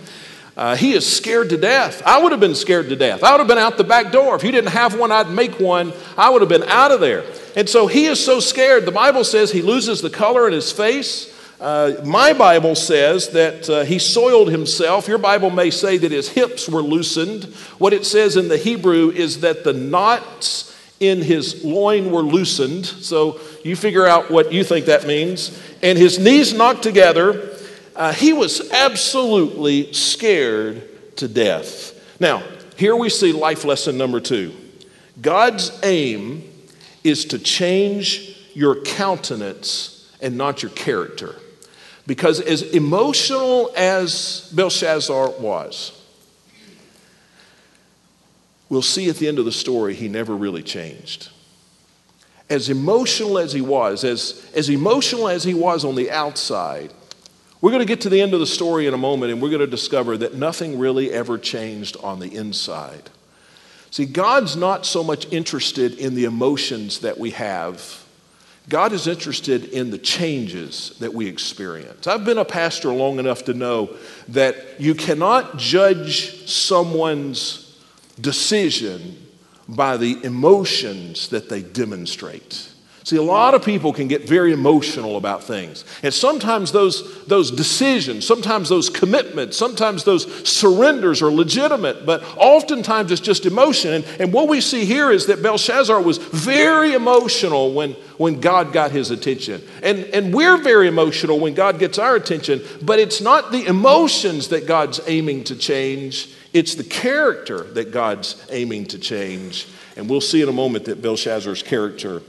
Uh, 0.56 0.76
he 0.76 0.92
is 0.92 1.04
scared 1.04 1.50
to 1.50 1.56
death. 1.56 2.04
I 2.06 2.22
would 2.22 2.30
have 2.30 2.40
been 2.40 2.54
scared 2.54 2.88
to 2.90 2.94
death. 2.94 3.24
I 3.24 3.32
would 3.32 3.40
have 3.40 3.48
been 3.48 3.58
out 3.58 3.78
the 3.78 3.82
back 3.82 4.12
door. 4.12 4.36
If 4.36 4.44
you 4.44 4.52
didn't 4.52 4.70
have 4.70 4.96
one, 4.96 5.10
I'd 5.10 5.28
make 5.28 5.58
one. 5.58 5.92
I 6.16 6.30
would 6.30 6.40
have 6.40 6.48
been 6.48 6.62
out 6.62 6.92
of 6.92 7.00
there. 7.00 7.24
And 7.56 7.68
so 7.68 7.88
he 7.88 8.06
is 8.06 8.24
so 8.24 8.38
scared. 8.38 8.84
The 8.84 8.92
Bible 8.92 9.24
says 9.24 9.50
he 9.50 9.60
loses 9.60 10.02
the 10.02 10.10
color 10.10 10.46
in 10.46 10.52
his 10.52 10.70
face. 10.70 11.36
Uh, 11.60 12.00
my 12.04 12.32
Bible 12.32 12.76
says 12.76 13.30
that 13.30 13.68
uh, 13.68 13.82
he 13.82 13.98
soiled 13.98 14.52
himself. 14.52 15.08
Your 15.08 15.18
Bible 15.18 15.50
may 15.50 15.70
say 15.70 15.98
that 15.98 16.12
his 16.12 16.28
hips 16.28 16.68
were 16.68 16.82
loosened. 16.82 17.46
What 17.78 17.92
it 17.92 18.06
says 18.06 18.36
in 18.36 18.46
the 18.46 18.56
Hebrew 18.56 19.10
is 19.10 19.40
that 19.40 19.64
the 19.64 19.72
knots 19.72 20.71
in 21.02 21.20
his 21.20 21.64
loin 21.64 22.10
were 22.10 22.22
loosened. 22.22 22.86
So 22.86 23.40
you 23.64 23.74
figure 23.76 24.06
out 24.06 24.30
what 24.30 24.52
you 24.52 24.62
think 24.62 24.86
that 24.86 25.06
means. 25.06 25.60
And 25.82 25.98
his 25.98 26.18
knees 26.18 26.54
knocked 26.54 26.82
together. 26.82 27.50
Uh, 27.96 28.12
he 28.12 28.32
was 28.32 28.70
absolutely 28.70 29.92
scared 29.92 31.16
to 31.16 31.28
death. 31.28 31.98
Now, 32.20 32.42
here 32.76 32.96
we 32.96 33.10
see 33.10 33.32
life 33.32 33.64
lesson 33.64 33.98
number 33.98 34.20
two 34.20 34.54
God's 35.20 35.78
aim 35.82 36.48
is 37.04 37.24
to 37.26 37.38
change 37.38 38.38
your 38.54 38.82
countenance 38.82 40.10
and 40.20 40.36
not 40.36 40.62
your 40.62 40.72
character. 40.72 41.34
Because 42.06 42.40
as 42.40 42.62
emotional 42.62 43.72
as 43.76 44.50
Belshazzar 44.54 45.30
was, 45.40 46.01
we'll 48.72 48.80
see 48.80 49.10
at 49.10 49.16
the 49.16 49.28
end 49.28 49.38
of 49.38 49.44
the 49.44 49.52
story, 49.52 49.94
he 49.94 50.08
never 50.08 50.34
really 50.34 50.62
changed. 50.62 51.28
As 52.48 52.70
emotional 52.70 53.38
as 53.38 53.52
he 53.52 53.60
was, 53.60 54.02
as, 54.02 54.50
as 54.54 54.70
emotional 54.70 55.28
as 55.28 55.44
he 55.44 55.52
was 55.52 55.84
on 55.84 55.94
the 55.94 56.10
outside, 56.10 56.90
we're 57.60 57.70
going 57.70 57.82
to 57.82 57.86
get 57.86 58.00
to 58.00 58.08
the 58.08 58.22
end 58.22 58.32
of 58.32 58.40
the 58.40 58.46
story 58.46 58.86
in 58.86 58.94
a 58.94 58.98
moment 58.98 59.30
and 59.30 59.42
we're 59.42 59.50
going 59.50 59.60
to 59.60 59.66
discover 59.66 60.16
that 60.16 60.36
nothing 60.36 60.78
really 60.78 61.12
ever 61.12 61.36
changed 61.36 61.98
on 62.02 62.18
the 62.18 62.34
inside. 62.34 63.10
See, 63.90 64.06
God's 64.06 64.56
not 64.56 64.86
so 64.86 65.04
much 65.04 65.30
interested 65.30 65.98
in 65.98 66.14
the 66.14 66.24
emotions 66.24 67.00
that 67.00 67.18
we 67.18 67.32
have. 67.32 68.02
God 68.70 68.94
is 68.94 69.06
interested 69.06 69.66
in 69.66 69.90
the 69.90 69.98
changes 69.98 70.96
that 71.00 71.12
we 71.12 71.26
experience. 71.26 72.06
I've 72.06 72.24
been 72.24 72.38
a 72.38 72.44
pastor 72.46 72.88
long 72.88 73.18
enough 73.18 73.44
to 73.44 73.52
know 73.52 73.94
that 74.28 74.80
you 74.80 74.94
cannot 74.94 75.58
judge 75.58 76.48
someone's 76.48 77.61
decision 78.20 79.16
by 79.68 79.96
the 79.96 80.22
emotions 80.24 81.28
that 81.28 81.48
they 81.48 81.62
demonstrate. 81.62 82.71
See, 83.04 83.16
a 83.16 83.22
lot 83.22 83.54
of 83.54 83.64
people 83.64 83.92
can 83.92 84.06
get 84.06 84.28
very 84.28 84.52
emotional 84.52 85.16
about 85.16 85.42
things. 85.42 85.84
And 86.04 86.14
sometimes 86.14 86.70
those, 86.70 87.24
those 87.26 87.50
decisions, 87.50 88.24
sometimes 88.24 88.68
those 88.68 88.88
commitments, 88.88 89.56
sometimes 89.56 90.04
those 90.04 90.48
surrenders 90.48 91.20
are 91.20 91.30
legitimate, 91.30 92.06
but 92.06 92.22
oftentimes 92.36 93.10
it's 93.10 93.20
just 93.20 93.44
emotion. 93.44 93.92
And, 93.92 94.04
and 94.20 94.32
what 94.32 94.48
we 94.48 94.60
see 94.60 94.84
here 94.84 95.10
is 95.10 95.26
that 95.26 95.42
Belshazzar 95.42 96.00
was 96.00 96.18
very 96.18 96.92
emotional 96.92 97.72
when, 97.72 97.94
when 98.18 98.40
God 98.40 98.72
got 98.72 98.92
his 98.92 99.10
attention. 99.10 99.62
And, 99.82 100.04
and 100.14 100.32
we're 100.32 100.58
very 100.58 100.86
emotional 100.86 101.40
when 101.40 101.54
God 101.54 101.80
gets 101.80 101.98
our 101.98 102.14
attention, 102.14 102.62
but 102.82 103.00
it's 103.00 103.20
not 103.20 103.50
the 103.50 103.66
emotions 103.66 104.48
that 104.48 104.68
God's 104.68 105.00
aiming 105.08 105.42
to 105.44 105.56
change, 105.56 106.32
it's 106.52 106.76
the 106.76 106.84
character 106.84 107.64
that 107.64 107.90
God's 107.90 108.46
aiming 108.50 108.86
to 108.86 108.98
change. 109.00 109.66
And 109.96 110.08
we'll 110.08 110.20
see 110.20 110.40
in 110.40 110.48
a 110.48 110.52
moment 110.52 110.84
that 110.84 111.02
Belshazzar's 111.02 111.64
character 111.64 112.22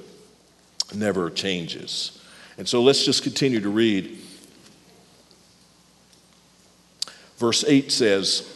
never 0.94 1.30
changes. 1.30 2.22
And 2.58 2.68
so 2.68 2.82
let's 2.82 3.06
just 3.06 3.24
continue 3.24 3.60
to 3.60 3.70
read. 3.70 4.20
Verse 7.38 7.64
8 7.68 7.92
says 7.92 8.56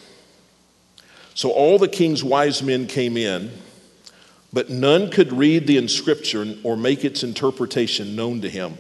So 1.34 1.52
all 1.52 1.78
the 1.78 1.88
king's 1.88 2.24
wise 2.24 2.62
men 2.62 2.88
came 2.88 3.18
in, 3.18 3.52
but 4.54 4.70
none 4.70 5.10
could 5.10 5.34
read 5.34 5.68
the 5.68 5.78
inscription 5.78 6.60
or 6.64 6.78
make 6.78 7.04
its 7.04 7.24
interpretation 7.24 8.16
known 8.16 8.42
to 8.42 8.50
him. 8.50 8.78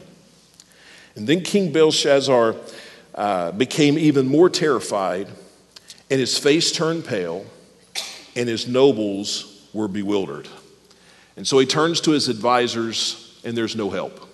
And 1.15 1.27
then 1.27 1.41
King 1.41 1.71
Belshazzar 1.71 2.55
uh, 3.15 3.51
became 3.53 3.97
even 3.97 4.27
more 4.27 4.49
terrified 4.49 5.27
and 6.09 6.19
his 6.19 6.37
face 6.37 6.71
turned 6.71 7.05
pale, 7.05 7.45
and 8.35 8.47
his 8.47 8.67
nobles 8.67 9.67
were 9.73 9.87
bewildered. 9.87 10.47
And 11.35 11.45
so 11.45 11.59
he 11.59 11.65
turns 11.65 12.01
to 12.01 12.11
his 12.11 12.29
advisors, 12.29 13.26
and 13.47 13.57
there's 13.57 13.77
no 13.77 13.89
help. 13.89 14.27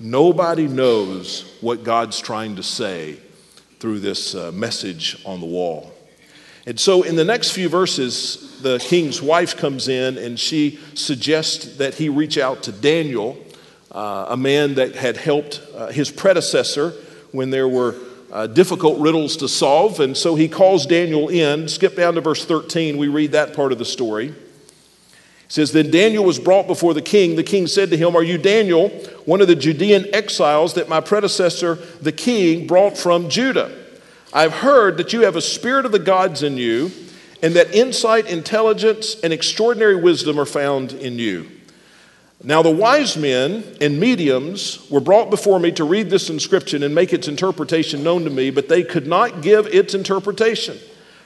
Nobody 0.00 0.66
knows 0.66 1.58
what 1.60 1.84
God's 1.84 2.18
trying 2.18 2.56
to 2.56 2.62
say 2.62 3.18
through 3.78 4.00
this 4.00 4.34
uh, 4.34 4.50
message 4.52 5.22
on 5.26 5.40
the 5.40 5.46
wall. 5.46 5.92
And 6.64 6.80
so, 6.80 7.02
in 7.02 7.14
the 7.14 7.24
next 7.24 7.50
few 7.50 7.68
verses, 7.68 8.60
the 8.62 8.78
king's 8.78 9.20
wife 9.20 9.56
comes 9.56 9.88
in 9.88 10.16
and 10.16 10.40
she 10.40 10.78
suggests 10.94 11.76
that 11.76 11.94
he 11.94 12.08
reach 12.08 12.38
out 12.38 12.62
to 12.62 12.72
Daniel, 12.72 13.36
uh, 13.92 14.26
a 14.30 14.36
man 14.36 14.76
that 14.76 14.96
had 14.96 15.18
helped 15.18 15.60
uh, 15.74 15.88
his 15.88 16.10
predecessor 16.10 16.94
when 17.32 17.50
there 17.50 17.68
were 17.68 17.96
uh, 18.32 18.46
difficult 18.46 18.98
riddles 18.98 19.36
to 19.38 19.48
solve. 19.48 20.00
And 20.00 20.16
so 20.16 20.36
he 20.36 20.48
calls 20.48 20.86
Daniel 20.86 21.28
in. 21.28 21.68
Skip 21.68 21.96
down 21.96 22.14
to 22.14 22.22
verse 22.22 22.46
13, 22.46 22.96
we 22.96 23.08
read 23.08 23.32
that 23.32 23.54
part 23.54 23.72
of 23.72 23.78
the 23.78 23.84
story. 23.84 24.34
Says, 25.48 25.72
Then 25.72 25.90
Daniel 25.90 26.24
was 26.24 26.38
brought 26.38 26.66
before 26.66 26.94
the 26.94 27.02
king. 27.02 27.36
The 27.36 27.42
king 27.42 27.66
said 27.66 27.90
to 27.90 27.96
him, 27.96 28.14
Are 28.14 28.22
you 28.22 28.38
Daniel, 28.38 28.90
one 29.24 29.40
of 29.40 29.48
the 29.48 29.56
Judean 29.56 30.06
exiles 30.12 30.74
that 30.74 30.88
my 30.88 31.00
predecessor, 31.00 31.76
the 32.00 32.12
king, 32.12 32.66
brought 32.66 32.96
from 32.96 33.30
Judah? 33.30 33.74
I've 34.32 34.52
heard 34.52 34.98
that 34.98 35.12
you 35.12 35.22
have 35.22 35.36
a 35.36 35.40
spirit 35.40 35.86
of 35.86 35.92
the 35.92 35.98
gods 35.98 36.42
in 36.42 36.58
you, 36.58 36.90
and 37.42 37.54
that 37.54 37.74
insight, 37.74 38.26
intelligence, 38.26 39.18
and 39.20 39.32
extraordinary 39.32 39.96
wisdom 39.96 40.38
are 40.38 40.44
found 40.44 40.92
in 40.92 41.18
you. 41.18 41.48
Now, 42.44 42.62
the 42.62 42.70
wise 42.70 43.16
men 43.16 43.64
and 43.80 43.98
mediums 43.98 44.88
were 44.90 45.00
brought 45.00 45.28
before 45.30 45.58
me 45.58 45.72
to 45.72 45.84
read 45.84 46.08
this 46.10 46.30
inscription 46.30 46.82
and 46.82 46.94
make 46.94 47.12
its 47.12 47.26
interpretation 47.26 48.04
known 48.04 48.24
to 48.24 48.30
me, 48.30 48.50
but 48.50 48.68
they 48.68 48.84
could 48.84 49.06
not 49.06 49.42
give 49.42 49.66
its 49.68 49.94
interpretation. 49.94 50.78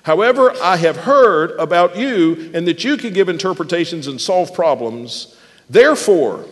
However, 0.03 0.53
I 0.63 0.77
have 0.79 0.97
heard 0.97 1.53
about 1.53 1.97
you 1.97 2.51
and 2.55 2.67
that 2.67 2.85
you 2.85 2.97
can 2.97 3.13
give 3.13 3.29
interpretations 3.29 4.07
and 4.07 4.21
solve 4.21 4.53
problems. 4.53 5.37
Therefore, 5.71 6.45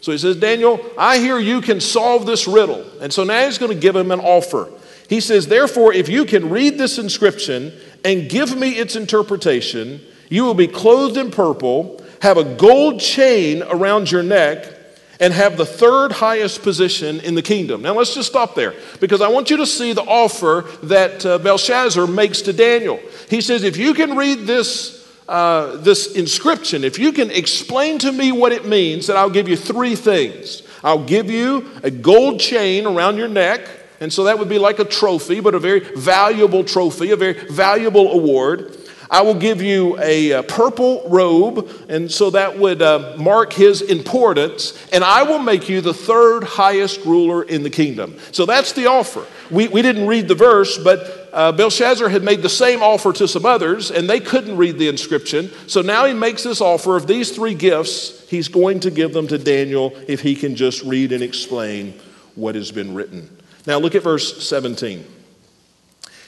so 0.00 0.12
he 0.12 0.18
says, 0.18 0.36
Daniel, 0.36 0.80
I 0.96 1.18
hear 1.18 1.38
you 1.38 1.60
can 1.60 1.80
solve 1.80 2.26
this 2.26 2.46
riddle. 2.46 2.84
And 3.00 3.12
so 3.12 3.24
now 3.24 3.44
he's 3.44 3.58
going 3.58 3.72
to 3.72 3.80
give 3.80 3.96
him 3.96 4.10
an 4.10 4.20
offer. 4.20 4.68
He 5.08 5.20
says, 5.20 5.46
Therefore, 5.46 5.92
if 5.92 6.08
you 6.08 6.24
can 6.24 6.50
read 6.50 6.78
this 6.78 6.98
inscription 6.98 7.72
and 8.04 8.28
give 8.28 8.56
me 8.56 8.72
its 8.72 8.94
interpretation, 8.94 10.00
you 10.28 10.44
will 10.44 10.54
be 10.54 10.68
clothed 10.68 11.16
in 11.16 11.30
purple, 11.30 12.02
have 12.20 12.36
a 12.36 12.44
gold 12.44 13.00
chain 13.00 13.62
around 13.62 14.10
your 14.10 14.22
neck, 14.22 14.77
and 15.20 15.32
have 15.32 15.56
the 15.56 15.66
third 15.66 16.12
highest 16.12 16.62
position 16.62 17.20
in 17.20 17.34
the 17.34 17.42
kingdom. 17.42 17.82
Now, 17.82 17.94
let's 17.94 18.14
just 18.14 18.28
stop 18.28 18.54
there 18.54 18.74
because 19.00 19.20
I 19.20 19.28
want 19.28 19.50
you 19.50 19.56
to 19.58 19.66
see 19.66 19.92
the 19.92 20.02
offer 20.02 20.66
that 20.84 21.26
uh, 21.26 21.38
Belshazzar 21.38 22.06
makes 22.06 22.42
to 22.42 22.52
Daniel. 22.52 23.00
He 23.28 23.40
says, 23.40 23.64
If 23.64 23.76
you 23.76 23.94
can 23.94 24.16
read 24.16 24.46
this. 24.46 24.96
Uh, 25.28 25.76
this 25.82 26.14
inscription, 26.16 26.84
if 26.84 26.98
you 26.98 27.12
can 27.12 27.30
explain 27.30 27.98
to 27.98 28.10
me 28.10 28.32
what 28.32 28.50
it 28.50 28.64
means, 28.64 29.08
then 29.08 29.18
I'll 29.18 29.28
give 29.28 29.46
you 29.46 29.56
three 29.56 29.94
things. 29.94 30.62
I'll 30.82 31.04
give 31.04 31.30
you 31.30 31.68
a 31.82 31.90
gold 31.90 32.40
chain 32.40 32.86
around 32.86 33.18
your 33.18 33.28
neck, 33.28 33.68
and 34.00 34.10
so 34.10 34.24
that 34.24 34.38
would 34.38 34.48
be 34.48 34.58
like 34.58 34.78
a 34.78 34.86
trophy, 34.86 35.40
but 35.40 35.54
a 35.54 35.58
very 35.58 35.80
valuable 35.80 36.64
trophy, 36.64 37.10
a 37.10 37.16
very 37.16 37.34
valuable 37.50 38.12
award. 38.12 38.77
I 39.10 39.22
will 39.22 39.34
give 39.34 39.62
you 39.62 39.98
a, 40.00 40.32
a 40.32 40.42
purple 40.42 41.08
robe, 41.08 41.70
and 41.88 42.10
so 42.10 42.30
that 42.30 42.58
would 42.58 42.82
uh, 42.82 43.14
mark 43.18 43.52
his 43.54 43.80
importance, 43.80 44.78
and 44.92 45.02
I 45.02 45.22
will 45.22 45.38
make 45.38 45.68
you 45.68 45.80
the 45.80 45.94
third 45.94 46.44
highest 46.44 47.04
ruler 47.06 47.42
in 47.42 47.62
the 47.62 47.70
kingdom. 47.70 48.18
So 48.32 48.44
that's 48.44 48.72
the 48.72 48.86
offer. 48.86 49.24
We, 49.50 49.68
we 49.68 49.80
didn't 49.80 50.06
read 50.06 50.28
the 50.28 50.34
verse, 50.34 50.76
but 50.76 51.30
uh, 51.32 51.52
Belshazzar 51.52 52.10
had 52.10 52.22
made 52.22 52.42
the 52.42 52.50
same 52.50 52.82
offer 52.82 53.14
to 53.14 53.26
some 53.26 53.46
others, 53.46 53.90
and 53.90 54.10
they 54.10 54.20
couldn't 54.20 54.56
read 54.58 54.78
the 54.78 54.88
inscription. 54.88 55.50
So 55.68 55.80
now 55.80 56.04
he 56.04 56.12
makes 56.12 56.42
this 56.42 56.60
offer 56.60 56.96
of 56.96 57.06
these 57.06 57.30
three 57.30 57.54
gifts. 57.54 58.28
He's 58.28 58.48
going 58.48 58.80
to 58.80 58.90
give 58.90 59.14
them 59.14 59.26
to 59.28 59.38
Daniel 59.38 59.96
if 60.06 60.20
he 60.20 60.34
can 60.34 60.54
just 60.54 60.82
read 60.82 61.12
and 61.12 61.22
explain 61.22 61.98
what 62.34 62.54
has 62.54 62.70
been 62.70 62.94
written. 62.94 63.34
Now 63.66 63.78
look 63.78 63.94
at 63.94 64.02
verse 64.02 64.46
17. 64.46 65.04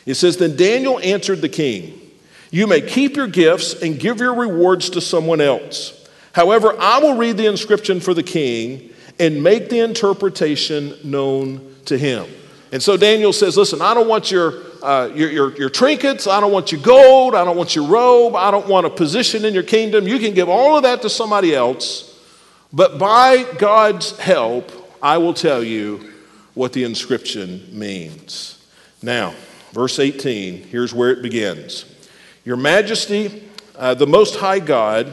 It 0.06 0.14
says, 0.14 0.38
Then 0.38 0.56
Daniel 0.56 0.99
answered 1.00 1.42
the 1.42 1.49
king, 1.49 2.00
You 2.50 2.66
may 2.66 2.80
keep 2.80 3.16
your 3.16 3.28
gifts 3.28 3.80
and 3.80 3.99
give 3.99 4.19
your 4.19 4.35
rewards 4.35 4.90
to 4.90 5.00
someone 5.00 5.40
else. 5.40 5.97
However, 6.33 6.75
I 6.78 6.99
will 6.99 7.16
read 7.16 7.37
the 7.37 7.47
inscription 7.47 8.00
for 8.00 8.14
the 8.14 8.23
king 8.23 8.90
and 9.19 9.42
make 9.42 9.69
the 9.69 9.80
interpretation 9.80 10.95
known 11.04 11.75
to 11.85 11.99
him. 11.99 12.26
And 12.73 12.83
so 12.83 12.97
Daniel 12.97 13.33
says, 13.33 13.57
Listen, 13.57 13.83
I 13.83 13.95
don't 13.95 14.09
want 14.09 14.30
your, 14.30 14.54
uh, 14.83 15.11
your, 15.14 15.30
your, 15.30 15.57
your, 15.57 15.71
trinkets. 15.71 16.26
I 16.26 16.40
don't 16.40 16.52
want 16.52 16.71
your 16.71 16.80
gold. 16.80 17.35
I 17.35 17.45
don't 17.45 17.57
want 17.57 17.75
your 17.75 17.87
robe. 17.87 18.37
I 18.37 18.50
don't 18.50 18.69
want 18.69 18.87
a 18.87 18.90
position 18.90 19.45
in 19.45 19.54
your 19.54 19.64
kingdom. 19.64 20.07
You 20.07 20.19
can 20.19 20.35
give 20.35 20.49
all 20.49 20.76
of 20.76 20.85
that 20.85 21.02
to 21.02 21.11
somebody 21.11 21.54
else. 21.54 22.07
But 22.73 22.99
by 22.99 23.45
God's 23.59 24.16
help, 24.19 24.71
I 25.02 25.19
will 25.19 25.35
tell 25.35 25.64
you 25.64 26.12
what 26.54 26.73
the 26.73 26.85
inscription 26.85 27.66
means. 27.73 28.64
Now, 29.02 29.35
verse 29.73 29.99
18, 29.99 30.62
here's 30.64 30.95
where 30.95 31.11
it 31.11 31.23
begins. 31.23 31.89
Your 32.44 32.56
Majesty, 32.56 33.49
uh, 33.76 33.94
the 33.94 34.06
Most 34.06 34.37
High 34.37 34.61
God, 34.61 35.12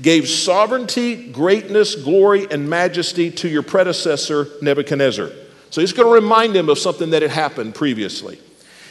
gave 0.00 0.28
sovereignty, 0.28 1.30
greatness, 1.30 1.94
glory, 1.94 2.46
and 2.50 2.68
majesty 2.68 3.30
to 3.30 3.48
your 3.48 3.62
predecessor, 3.62 4.48
Nebuchadnezzar. 4.62 5.30
So 5.70 5.80
he's 5.80 5.92
going 5.92 6.08
to 6.08 6.14
remind 6.14 6.56
him 6.56 6.68
of 6.68 6.78
something 6.78 7.10
that 7.10 7.22
had 7.22 7.30
happened 7.30 7.74
previously. 7.74 8.38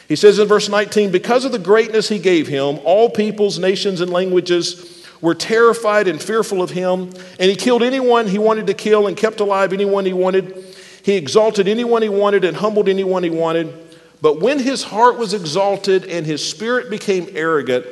He 0.07 0.15
says 0.15 0.37
in 0.37 0.47
verse 0.47 0.69
19, 0.69 1.11
Because 1.11 1.45
of 1.45 1.51
the 1.51 1.59
greatness 1.59 2.09
he 2.09 2.19
gave 2.19 2.47
him, 2.47 2.79
all 2.83 3.09
peoples, 3.09 3.57
nations, 3.57 4.01
and 4.01 4.11
languages 4.11 5.07
were 5.21 5.33
terrified 5.33 6.07
and 6.07 6.21
fearful 6.21 6.61
of 6.61 6.69
him, 6.71 7.09
and 7.39 7.49
he 7.49 7.55
killed 7.55 7.81
anyone 7.81 8.27
he 8.27 8.37
wanted 8.37 8.67
to 8.67 8.73
kill 8.73 9.07
and 9.07 9.15
kept 9.15 9.39
alive 9.39 9.73
anyone 9.73 10.05
he 10.05 10.13
wanted. 10.13 10.63
He 11.03 11.13
exalted 11.13 11.67
anyone 11.67 12.01
he 12.01 12.09
wanted 12.09 12.43
and 12.43 12.55
humbled 12.55 12.89
anyone 12.89 13.23
he 13.23 13.29
wanted. 13.29 13.82
But 14.23 14.39
when 14.39 14.59
his 14.59 14.83
heart 14.83 15.17
was 15.17 15.33
exalted 15.33 16.05
and 16.05 16.25
his 16.25 16.49
spirit 16.49 16.89
became 16.89 17.27
arrogant, 17.33 17.85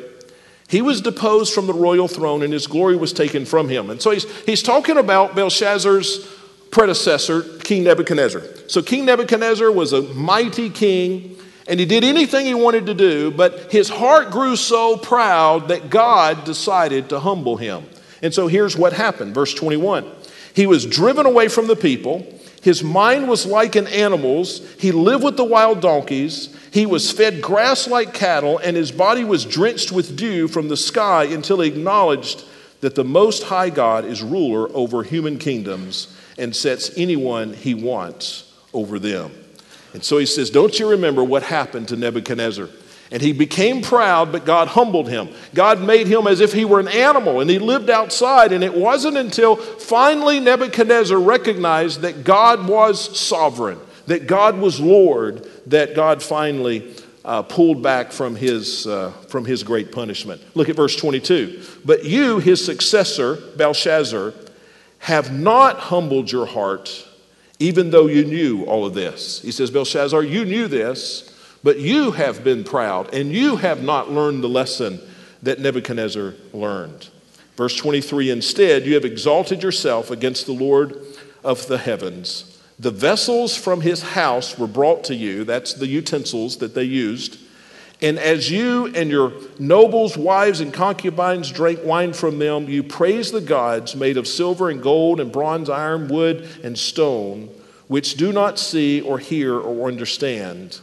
he 0.70 0.82
was 0.82 1.02
deposed 1.02 1.54
from 1.54 1.68
the 1.68 1.74
royal 1.74 2.08
throne 2.08 2.42
and 2.42 2.54
his 2.54 2.68
glory 2.68 2.96
was 2.96 3.12
taken 3.12 3.44
from 3.44 3.68
him. 3.68 3.90
And 3.90 4.02
so 4.02 4.12
he's, 4.12 4.24
he's 4.46 4.64
talking 4.64 4.96
about 4.96 5.36
Belshazzar's 5.36 6.26
predecessor, 6.72 7.42
King 7.60 7.84
Nebuchadnezzar. 7.84 8.44
So 8.70 8.82
King 8.82 9.04
Nebuchadnezzar 9.04 9.70
was 9.74 9.92
a 9.92 10.04
mighty 10.14 10.70
king 10.70 11.36
and 11.68 11.82
he 11.82 11.86
did 11.86 12.06
anything 12.06 12.46
he 12.46 12.54
wanted 12.54 12.86
to 12.86 12.94
do, 12.94 13.32
but 13.32 13.70
his 13.70 13.90
heart 13.90 14.32
grew 14.32 14.56
so 14.56 14.96
proud 14.96 15.68
that 15.68 15.90
God 15.90 16.46
decided 16.46 17.10
to 17.10 17.20
humble 17.20 17.58
him. 17.58 17.84
And 18.22 18.34
so 18.34 18.48
here's 18.48 18.78
what 18.78 18.94
happened. 18.94 19.36
Verse 19.36 19.54
21 19.54 20.10
He 20.54 20.66
was 20.66 20.86
driven 20.86 21.26
away 21.26 21.50
from 21.50 21.68
the 21.68 21.76
people. 21.76 22.26
His 22.62 22.84
mind 22.84 23.28
was 23.28 23.46
like 23.46 23.76
an 23.76 23.88
animal's. 23.88 24.62
He 24.80 24.92
lived 24.92 25.24
with 25.24 25.36
the 25.36 25.44
wild 25.44 25.82
donkeys. 25.82 26.56
He 26.72 26.86
was 26.86 27.12
fed 27.12 27.42
grass 27.42 27.88
like 27.88 28.14
cattle, 28.14 28.60
and 28.60 28.78
his 28.78 28.92
body 28.92 29.24
was 29.24 29.46
drenched 29.46 29.92
with 29.92 30.16
dew 30.16 30.48
from 30.48 30.70
the 30.70 30.78
sky 30.78 31.24
until 31.26 31.60
he 31.60 31.70
acknowledged 31.70 32.46
that 32.82 32.96
the 32.96 33.04
Most 33.04 33.44
High 33.44 33.70
God 33.70 34.06
is 34.06 34.22
ruler 34.22 34.70
over 34.76 35.04
human 35.04 35.38
kingdoms 35.40 36.16
and 36.38 36.56
sets 36.56 36.92
anyone 36.96 37.54
he 37.54 37.74
wants 37.74 38.52
over 38.74 39.00
them. 39.00 39.32
And 39.94 40.04
so 40.04 40.18
he 40.18 40.26
says, 40.26 40.50
Don't 40.50 40.80
you 40.80 40.90
remember 40.90 41.24
what 41.24 41.44
happened 41.44 41.88
to 41.90 41.96
Nebuchadnezzar? 41.96 42.70
And 43.12 43.22
he 43.22 43.34
became 43.34 43.82
proud, 43.82 44.32
but 44.32 44.46
God 44.46 44.70
humbled 44.70 45.10
him. 45.10 45.30
God 45.54 45.82
made 45.82 46.08
him 46.08 46.28
as 46.28 46.40
if 46.40 46.54
he 46.54 46.64
were 46.64 46.80
an 46.80 46.88
animal, 46.88 47.42
and 47.42 47.50
he 47.50 47.60
lived 47.60 47.90
outside. 47.90 48.54
And 48.54 48.64
it 48.64 48.74
wasn't 48.74 49.18
until 49.18 49.58
finally 49.58 50.40
Nebuchadnezzar 50.40 51.20
recognized 51.20 52.02
that 52.02 52.24
God 52.24 52.68
was 52.70 53.20
sovereign, 53.20 53.80
that 54.08 54.28
God 54.28 54.58
was 54.58 54.80
Lord, 54.80 55.46
that 55.68 55.94
God 55.94 56.24
finally 56.24 56.96
uh, 57.26 57.44
pulled 57.44 57.84
back 57.84 58.14
from 58.14 58.38
his, 58.38 58.88
uh, 58.88 59.12
from 59.28 59.44
his 59.44 59.64
great 59.64 59.92
punishment. 59.92 60.42
Look 60.56 60.70
at 60.70 60.78
verse 60.78 60.96
22. 60.96 61.64
But 61.84 62.06
you, 62.06 62.40
his 62.40 62.64
successor, 62.64 63.36
Belshazzar, 63.58 64.34
have 65.00 65.38
not 65.38 65.78
humbled 65.80 66.32
your 66.32 66.46
heart, 66.46 67.08
even 67.60 67.90
though 67.90 68.08
you 68.08 68.24
knew 68.24 68.64
all 68.64 68.86
of 68.86 68.94
this. 68.94 69.42
He 69.42 69.52
says, 69.52 69.70
Belshazzar, 69.70 70.24
you 70.24 70.46
knew 70.46 70.70
this 70.70 71.31
but 71.64 71.80
you 71.80 72.12
have 72.12 72.44
been 72.44 72.64
proud, 72.64 73.14
and 73.14 73.32
you 73.32 73.58
have 73.58 73.84
not 73.84 74.12
learned 74.12 74.44
the 74.44 74.50
lesson 74.50 75.00
that 75.44 75.60
Nebuchadnezzar 75.60 76.34
learned. 76.54 77.10
Verse 77.56 77.76
23 77.76 78.32
Instead, 78.32 78.86
you 78.86 78.96
have 78.96 79.06
exalted 79.06 79.62
yourself 79.64 80.10
against 80.12 80.46
the 80.46 80.54
Lord 80.54 80.98
of 81.44 81.68
the 81.68 81.78
heavens. 81.78 82.60
The 82.80 82.92
vessels 82.92 83.56
from 83.56 83.82
his 83.82 84.02
house 84.02 84.58
were 84.58 84.68
brought 84.68 85.04
to 85.06 85.16
you, 85.16 85.44
that's 85.44 85.74
the 85.74 85.88
utensils 85.88 86.58
that 86.58 86.74
they 86.74 86.84
used. 86.84 87.38
And 88.02 88.18
as 88.18 88.50
you 88.50 88.88
and 88.88 89.12
your 89.12 89.32
nobles, 89.60 90.18
wives, 90.18 90.60
and 90.60 90.74
concubines 90.74 91.52
drank 91.52 91.84
wine 91.84 92.14
from 92.14 92.40
them, 92.40 92.68
you 92.68 92.82
praised 92.82 93.32
the 93.32 93.42
gods 93.42 93.96
made 93.96 94.18
of 94.18 94.28
silver 94.28 94.72
and 94.72 94.82
gold 94.82 95.20
and 95.20 95.32
bronze, 95.32 95.70
iron, 95.70 96.08
wood, 96.08 96.48
and 96.64 96.76
stone, 96.76 97.50
which 97.88 98.16
do 98.16 98.34
not 98.34 98.58
see 98.58 99.02
or 99.02 99.20
hear 99.20 99.56
or 99.56 99.88
understand. 99.88 100.80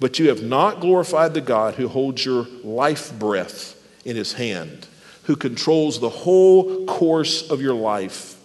But 0.00 0.18
you 0.18 0.28
have 0.28 0.42
not 0.42 0.80
glorified 0.80 1.34
the 1.34 1.40
God 1.40 1.74
who 1.74 1.88
holds 1.88 2.24
your 2.24 2.46
life 2.62 3.16
breath 3.18 3.74
in 4.04 4.16
his 4.16 4.34
hand, 4.34 4.86
who 5.24 5.36
controls 5.36 6.00
the 6.00 6.08
whole 6.08 6.86
course 6.86 7.50
of 7.50 7.60
your 7.60 7.74
life. 7.74 8.36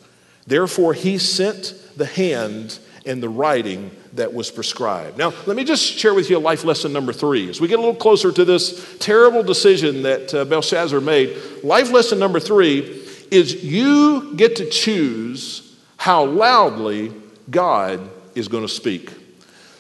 Therefore, 0.48 0.94
he 0.94 1.18
sent 1.18 1.74
the 1.96 2.06
hand 2.06 2.80
and 3.06 3.22
the 3.22 3.30
writing 3.30 3.92
that 4.14 4.34
was 4.34 4.50
prescribed. 4.50 5.18
Now, 5.18 5.34
let 5.46 5.56
me 5.56 5.64
just 5.64 5.84
share 5.84 6.14
with 6.14 6.30
you 6.30 6.38
a 6.38 6.40
life 6.40 6.64
lesson 6.64 6.94
number 6.94 7.14
three. 7.14 7.50
As 7.50 7.60
we 7.60 7.68
get 7.68 7.80
a 7.80 7.82
little 7.82 7.96
closer 7.96 8.32
to 8.32 8.46
this 8.46 8.98
terrible 9.00 9.44
decision 9.44 10.04
that 10.04 10.34
uh, 10.34 10.46
Belshazzar 10.46 11.02
made, 11.02 11.38
life 11.64 11.92
lesson 11.92 12.20
number 12.20 12.40
three 12.40 13.02
is 13.32 13.64
you 13.64 14.36
get 14.36 14.56
to 14.58 14.70
choose 14.70 15.76
how 15.98 16.26
loudly 16.26 17.14
God 17.50 18.10
is 18.36 18.48
going 18.48 18.64
to 18.64 18.70
speak. 18.70 19.12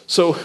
So, 0.07 0.37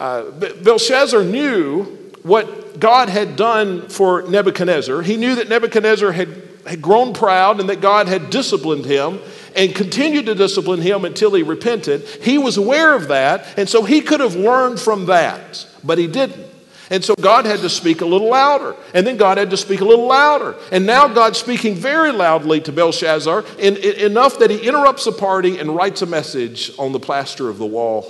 uh, 0.00 0.30
Belshazzar 0.30 1.22
knew 1.24 1.84
what 2.22 2.80
God 2.80 3.10
had 3.10 3.36
done 3.36 3.88
for 3.90 4.22
Nebuchadnezzar. 4.22 5.02
He 5.02 5.18
knew 5.18 5.34
that 5.34 5.50
Nebuchadnezzar 5.50 6.10
had, 6.12 6.42
had 6.66 6.80
grown 6.80 7.12
proud 7.12 7.60
and 7.60 7.68
that 7.68 7.82
God 7.82 8.08
had 8.08 8.30
disciplined 8.30 8.86
him 8.86 9.20
and 9.54 9.74
continued 9.74 10.24
to 10.26 10.34
discipline 10.34 10.80
him 10.80 11.04
until 11.04 11.34
he 11.34 11.42
repented. 11.42 12.02
He 12.22 12.38
was 12.38 12.56
aware 12.56 12.94
of 12.94 13.08
that, 13.08 13.46
and 13.58 13.68
so 13.68 13.84
he 13.84 14.00
could 14.00 14.20
have 14.20 14.34
learned 14.34 14.80
from 14.80 15.04
that, 15.06 15.66
but 15.84 15.98
he 15.98 16.06
didn't. 16.06 16.46
And 16.88 17.04
so 17.04 17.14
God 17.14 17.44
had 17.44 17.60
to 17.60 17.68
speak 17.68 18.00
a 18.00 18.06
little 18.06 18.30
louder. 18.30 18.74
And 18.94 19.06
then 19.06 19.18
God 19.18 19.36
had 19.36 19.50
to 19.50 19.56
speak 19.56 19.80
a 19.80 19.84
little 19.84 20.06
louder. 20.06 20.56
And 20.72 20.86
now 20.86 21.06
God's 21.08 21.38
speaking 21.38 21.74
very 21.74 22.10
loudly 22.10 22.60
to 22.62 22.72
Belshazzar, 22.72 23.44
in, 23.58 23.76
in, 23.76 23.96
enough 23.96 24.38
that 24.38 24.50
he 24.50 24.66
interrupts 24.66 25.04
the 25.04 25.12
party 25.12 25.58
and 25.58 25.76
writes 25.76 26.02
a 26.02 26.06
message 26.06 26.72
on 26.78 26.92
the 26.92 26.98
plaster 26.98 27.50
of 27.50 27.58
the 27.58 27.66
wall. 27.66 28.08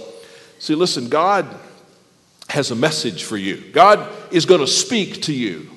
See, 0.60 0.74
listen, 0.74 1.08
God 1.08 1.46
has 2.50 2.70
a 2.70 2.76
message 2.76 3.24
for 3.24 3.36
you. 3.36 3.56
God 3.72 4.08
is 4.30 4.44
going 4.44 4.60
to 4.60 4.66
speak 4.66 5.22
to 5.22 5.32
you. 5.32 5.70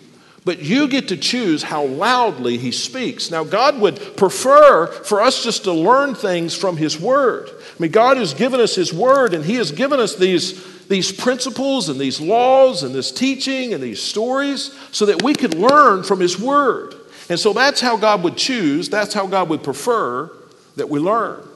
But 0.46 0.62
you 0.62 0.90
get 0.90 1.08
to 1.08 1.18
choose 1.18 1.64
how 1.64 1.86
loudly 1.86 2.58
he 2.58 2.72
speaks. 2.72 3.32
Now, 3.32 3.46
God 3.46 3.80
would 3.80 4.18
prefer 4.18 4.88
for 4.88 5.22
us 5.22 5.44
just 5.44 5.64
to 5.64 5.72
learn 5.72 6.16
things 6.16 6.54
from 6.54 6.76
his 6.76 7.00
word. 7.00 7.50
I 7.50 7.82
mean, 7.82 7.92
God 7.92 8.18
has 8.18 8.34
given 8.34 8.60
us 8.60 8.76
his 8.76 8.94
word, 8.94 9.34
and 9.34 9.46
he 9.46 9.56
has 9.56 9.72
given 9.72 10.02
us 10.02 10.16
these, 10.16 10.86
these 10.88 11.14
principles 11.14 11.88
and 11.88 11.98
these 11.98 12.20
laws 12.20 12.84
and 12.84 12.94
this 12.94 13.12
teaching 13.12 13.74
and 13.74 13.82
these 13.82 14.02
stories 14.02 14.78
so 14.92 15.06
that 15.06 15.24
we 15.24 15.34
could 15.34 15.54
learn 15.54 16.04
from 16.04 16.20
his 16.20 16.38
word. 16.38 16.94
And 17.30 17.40
so 17.40 17.54
that's 17.54 17.80
how 17.80 17.96
God 17.96 18.22
would 18.24 18.36
choose, 18.36 18.90
that's 18.90 19.14
how 19.14 19.28
God 19.28 19.48
would 19.48 19.64
prefer 19.64 20.30
that 20.76 20.90
we 20.90 21.00
learn. 21.00 21.48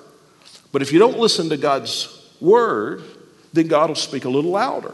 But 0.72 0.82
if 0.82 0.94
you 0.94 1.00
don't 1.00 1.20
listen 1.20 1.50
to 1.50 1.58
God's 1.58 2.26
word, 2.40 3.04
then 3.52 3.68
God 3.68 3.90
will 3.90 3.96
speak 3.96 4.24
a 4.24 4.30
little 4.30 4.52
louder. 4.52 4.94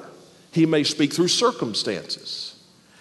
He 0.53 0.65
may 0.65 0.83
speak 0.83 1.13
through 1.13 1.29
circumstances. 1.29 2.55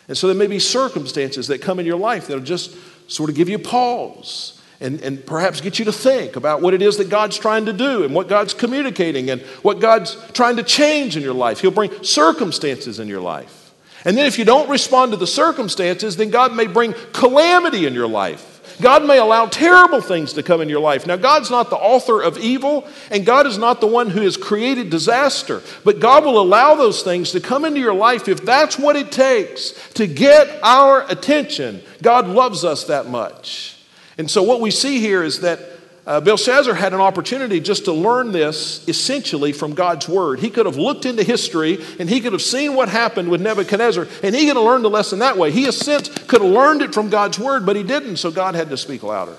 And 0.09 0.17
so 0.17 0.27
there 0.27 0.37
may 0.37 0.47
be 0.47 0.59
circumstances 0.59 1.47
that 1.49 1.61
come 1.61 1.79
in 1.79 1.87
your 1.87 1.99
life 1.99 2.27
that'll 2.27 2.43
just 2.43 2.77
sort 3.11 3.31
of 3.31 3.37
give 3.37 3.49
you 3.49 3.59
pause 3.59 4.61
and, 4.81 5.01
and 5.03 5.25
perhaps 5.25 5.61
get 5.61 5.79
you 5.79 5.85
to 5.85 5.93
think 5.93 6.35
about 6.35 6.61
what 6.61 6.75
it 6.75 6.83
is 6.83 6.97
that 6.97 7.09
God's 7.09 7.39
trying 7.39 7.67
to 7.67 7.73
do 7.73 8.05
and 8.05 8.15
what 8.15 8.27
God's 8.29 8.53
communicating 8.53 9.31
and 9.31 9.41
what 9.63 9.81
God's 9.81 10.17
trying 10.33 10.57
to 10.57 10.63
change 10.63 11.17
in 11.17 11.23
your 11.23 11.35
life. 11.35 11.61
He'll 11.61 11.71
bring 11.71 12.03
circumstances 12.03 12.99
in 12.99 13.07
your 13.07 13.21
life. 13.21 13.73
And 14.05 14.17
then 14.17 14.27
if 14.27 14.39
you 14.39 14.45
don't 14.45 14.69
respond 14.69 15.13
to 15.13 15.17
the 15.17 15.27
circumstances, 15.27 16.17
then 16.17 16.31
God 16.31 16.55
may 16.55 16.67
bring 16.67 16.95
calamity 17.13 17.87
in 17.87 17.95
your 17.95 18.09
life. 18.09 18.52
God 18.81 19.05
may 19.05 19.19
allow 19.19 19.47
terrible 19.47 20.01
things 20.01 20.33
to 20.35 20.43
come 20.43 20.61
in 20.61 20.69
your 20.69 20.81
life. 20.81 21.07
Now, 21.07 21.17
God's 21.17 21.51
not 21.51 21.71
the 21.71 21.77
author 21.77 22.21
of 22.23 22.39
evil, 22.39 22.87
and 23.11 23.27
God 23.27 23.47
is 23.47 23.59
not 23.59 23.81
the 23.81 23.87
one 23.87 24.11
who 24.11 24.23
has 24.23 24.37
created 24.37 24.91
disaster, 24.91 25.63
but 25.85 26.01
God 26.01 26.25
will 26.25 26.41
allow 26.41 26.75
those 26.75 27.03
things 27.03 27.33
to 27.33 27.41
come 27.41 27.65
into 27.65 27.81
your 27.81 27.95
life 27.95 28.29
if 28.29 28.45
that's 28.45 28.79
what 28.79 28.97
it 28.97 29.13
takes 29.13 29.71
to 29.95 30.07
get 30.07 30.49
our 30.63 31.09
attention. 31.11 31.83
God 32.01 32.27
loves 32.27 32.65
us 32.65 32.85
that 32.85 33.09
much. 33.09 33.77
And 34.19 34.31
so, 34.31 34.43
what 34.43 34.61
we 34.61 34.71
see 34.71 35.01
here 35.01 35.23
is 35.23 35.41
that 35.41 35.72
uh, 36.05 36.21
Belshazzar 36.21 36.75
had 36.75 36.93
an 36.93 37.01
opportunity 37.01 37.61
just 37.61 37.85
to 37.85 37.93
learn 37.93 38.33
this 38.33 38.87
essentially 38.89 39.53
from 39.53 39.75
God's 39.75 40.09
word. 40.09 40.41
He 40.41 40.51
could 40.51 40.67
have 40.67 40.77
looked 40.77 41.07
into 41.07 41.23
history 41.23 41.79
and 42.01 42.11
he 42.11 42.21
could 42.21 42.33
have 42.33 42.43
seen 42.43 42.75
what 42.75 42.89
happened 42.89 43.29
with 43.29 43.41
Nebuchadnezzar 43.41 44.09
and 44.23 44.35
he 44.35 44.47
could 44.47 44.57
have 44.57 44.65
learned 44.65 44.85
the 44.85 44.91
lesson 44.91 45.21
that 45.21 45.37
way. 45.37 45.53
He, 45.53 45.63
has 45.65 45.77
since 45.77 46.09
could 46.09 46.43
have 46.43 46.51
learned 46.51 46.83
it 46.83 46.93
from 46.93 47.09
God's 47.09 47.39
word, 47.39 47.65
but 47.65 47.77
he 47.77 47.85
didn't, 47.85 48.17
so 48.17 48.33
God 48.33 48.57
had 48.57 48.69
to 48.71 48.77
speak 48.77 49.05
louder. 49.05 49.37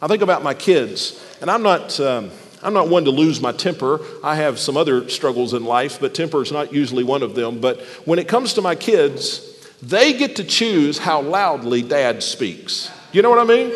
I 0.00 0.06
think 0.06 0.22
about 0.22 0.42
my 0.42 0.54
kids, 0.54 1.22
and 1.40 1.50
I'm 1.50 1.62
not. 1.62 1.98
Um, 2.00 2.30
I'm 2.62 2.72
not 2.72 2.88
one 2.88 3.04
to 3.04 3.10
lose 3.10 3.40
my 3.40 3.52
temper. 3.52 4.00
I 4.24 4.36
have 4.36 4.58
some 4.58 4.76
other 4.76 5.08
struggles 5.08 5.54
in 5.54 5.64
life, 5.64 6.00
but 6.00 6.14
temper 6.14 6.42
is 6.42 6.50
not 6.50 6.72
usually 6.72 7.04
one 7.04 7.22
of 7.22 7.34
them. 7.34 7.60
But 7.60 7.80
when 8.06 8.18
it 8.18 8.26
comes 8.26 8.54
to 8.54 8.62
my 8.62 8.74
kids, 8.74 9.68
they 9.82 10.14
get 10.14 10.36
to 10.36 10.44
choose 10.44 10.98
how 10.98 11.20
loudly 11.20 11.82
dad 11.82 12.24
speaks. 12.24 12.90
You 13.12 13.22
know 13.22 13.30
what 13.30 13.38
I 13.38 13.44
mean? 13.44 13.72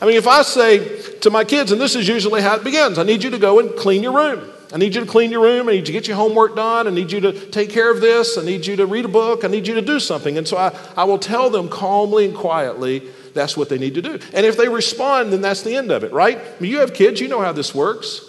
I 0.00 0.06
mean, 0.06 0.16
if 0.16 0.26
I 0.26 0.42
say 0.42 0.78
to 1.22 1.30
my 1.30 1.44
kids, 1.44 1.72
and 1.72 1.80
this 1.80 1.94
is 1.94 2.08
usually 2.08 2.42
how 2.42 2.56
it 2.56 2.64
begins 2.64 2.98
I 2.98 3.02
need 3.02 3.22
you 3.22 3.30
to 3.30 3.38
go 3.38 3.58
and 3.60 3.74
clean 3.76 4.02
your 4.02 4.12
room. 4.12 4.52
I 4.72 4.78
need 4.78 4.94
you 4.94 5.00
to 5.00 5.06
clean 5.06 5.30
your 5.30 5.42
room. 5.42 5.68
I 5.68 5.72
need 5.72 5.78
you 5.78 5.84
to 5.86 5.92
get 5.92 6.08
your 6.08 6.16
homework 6.16 6.56
done. 6.56 6.88
I 6.88 6.90
need 6.90 7.12
you 7.12 7.20
to 7.20 7.32
take 7.50 7.70
care 7.70 7.90
of 7.90 8.00
this. 8.00 8.36
I 8.36 8.42
need 8.42 8.66
you 8.66 8.74
to 8.76 8.86
read 8.86 9.04
a 9.04 9.08
book. 9.08 9.44
I 9.44 9.48
need 9.48 9.66
you 9.66 9.74
to 9.74 9.82
do 9.82 10.00
something. 10.00 10.36
And 10.36 10.46
so 10.46 10.56
I, 10.56 10.76
I 10.96 11.04
will 11.04 11.20
tell 11.20 11.50
them 11.50 11.68
calmly 11.68 12.24
and 12.24 12.34
quietly 12.34 13.02
that's 13.32 13.56
what 13.56 13.68
they 13.68 13.78
need 13.78 13.94
to 13.94 14.02
do. 14.02 14.18
And 14.34 14.44
if 14.44 14.56
they 14.56 14.68
respond, 14.68 15.32
then 15.32 15.40
that's 15.40 15.62
the 15.62 15.76
end 15.76 15.92
of 15.92 16.02
it, 16.02 16.12
right? 16.12 16.38
I 16.38 16.60
mean, 16.60 16.72
you 16.72 16.78
have 16.78 16.94
kids, 16.94 17.20
you 17.20 17.28
know 17.28 17.40
how 17.40 17.52
this 17.52 17.74
works. 17.74 18.22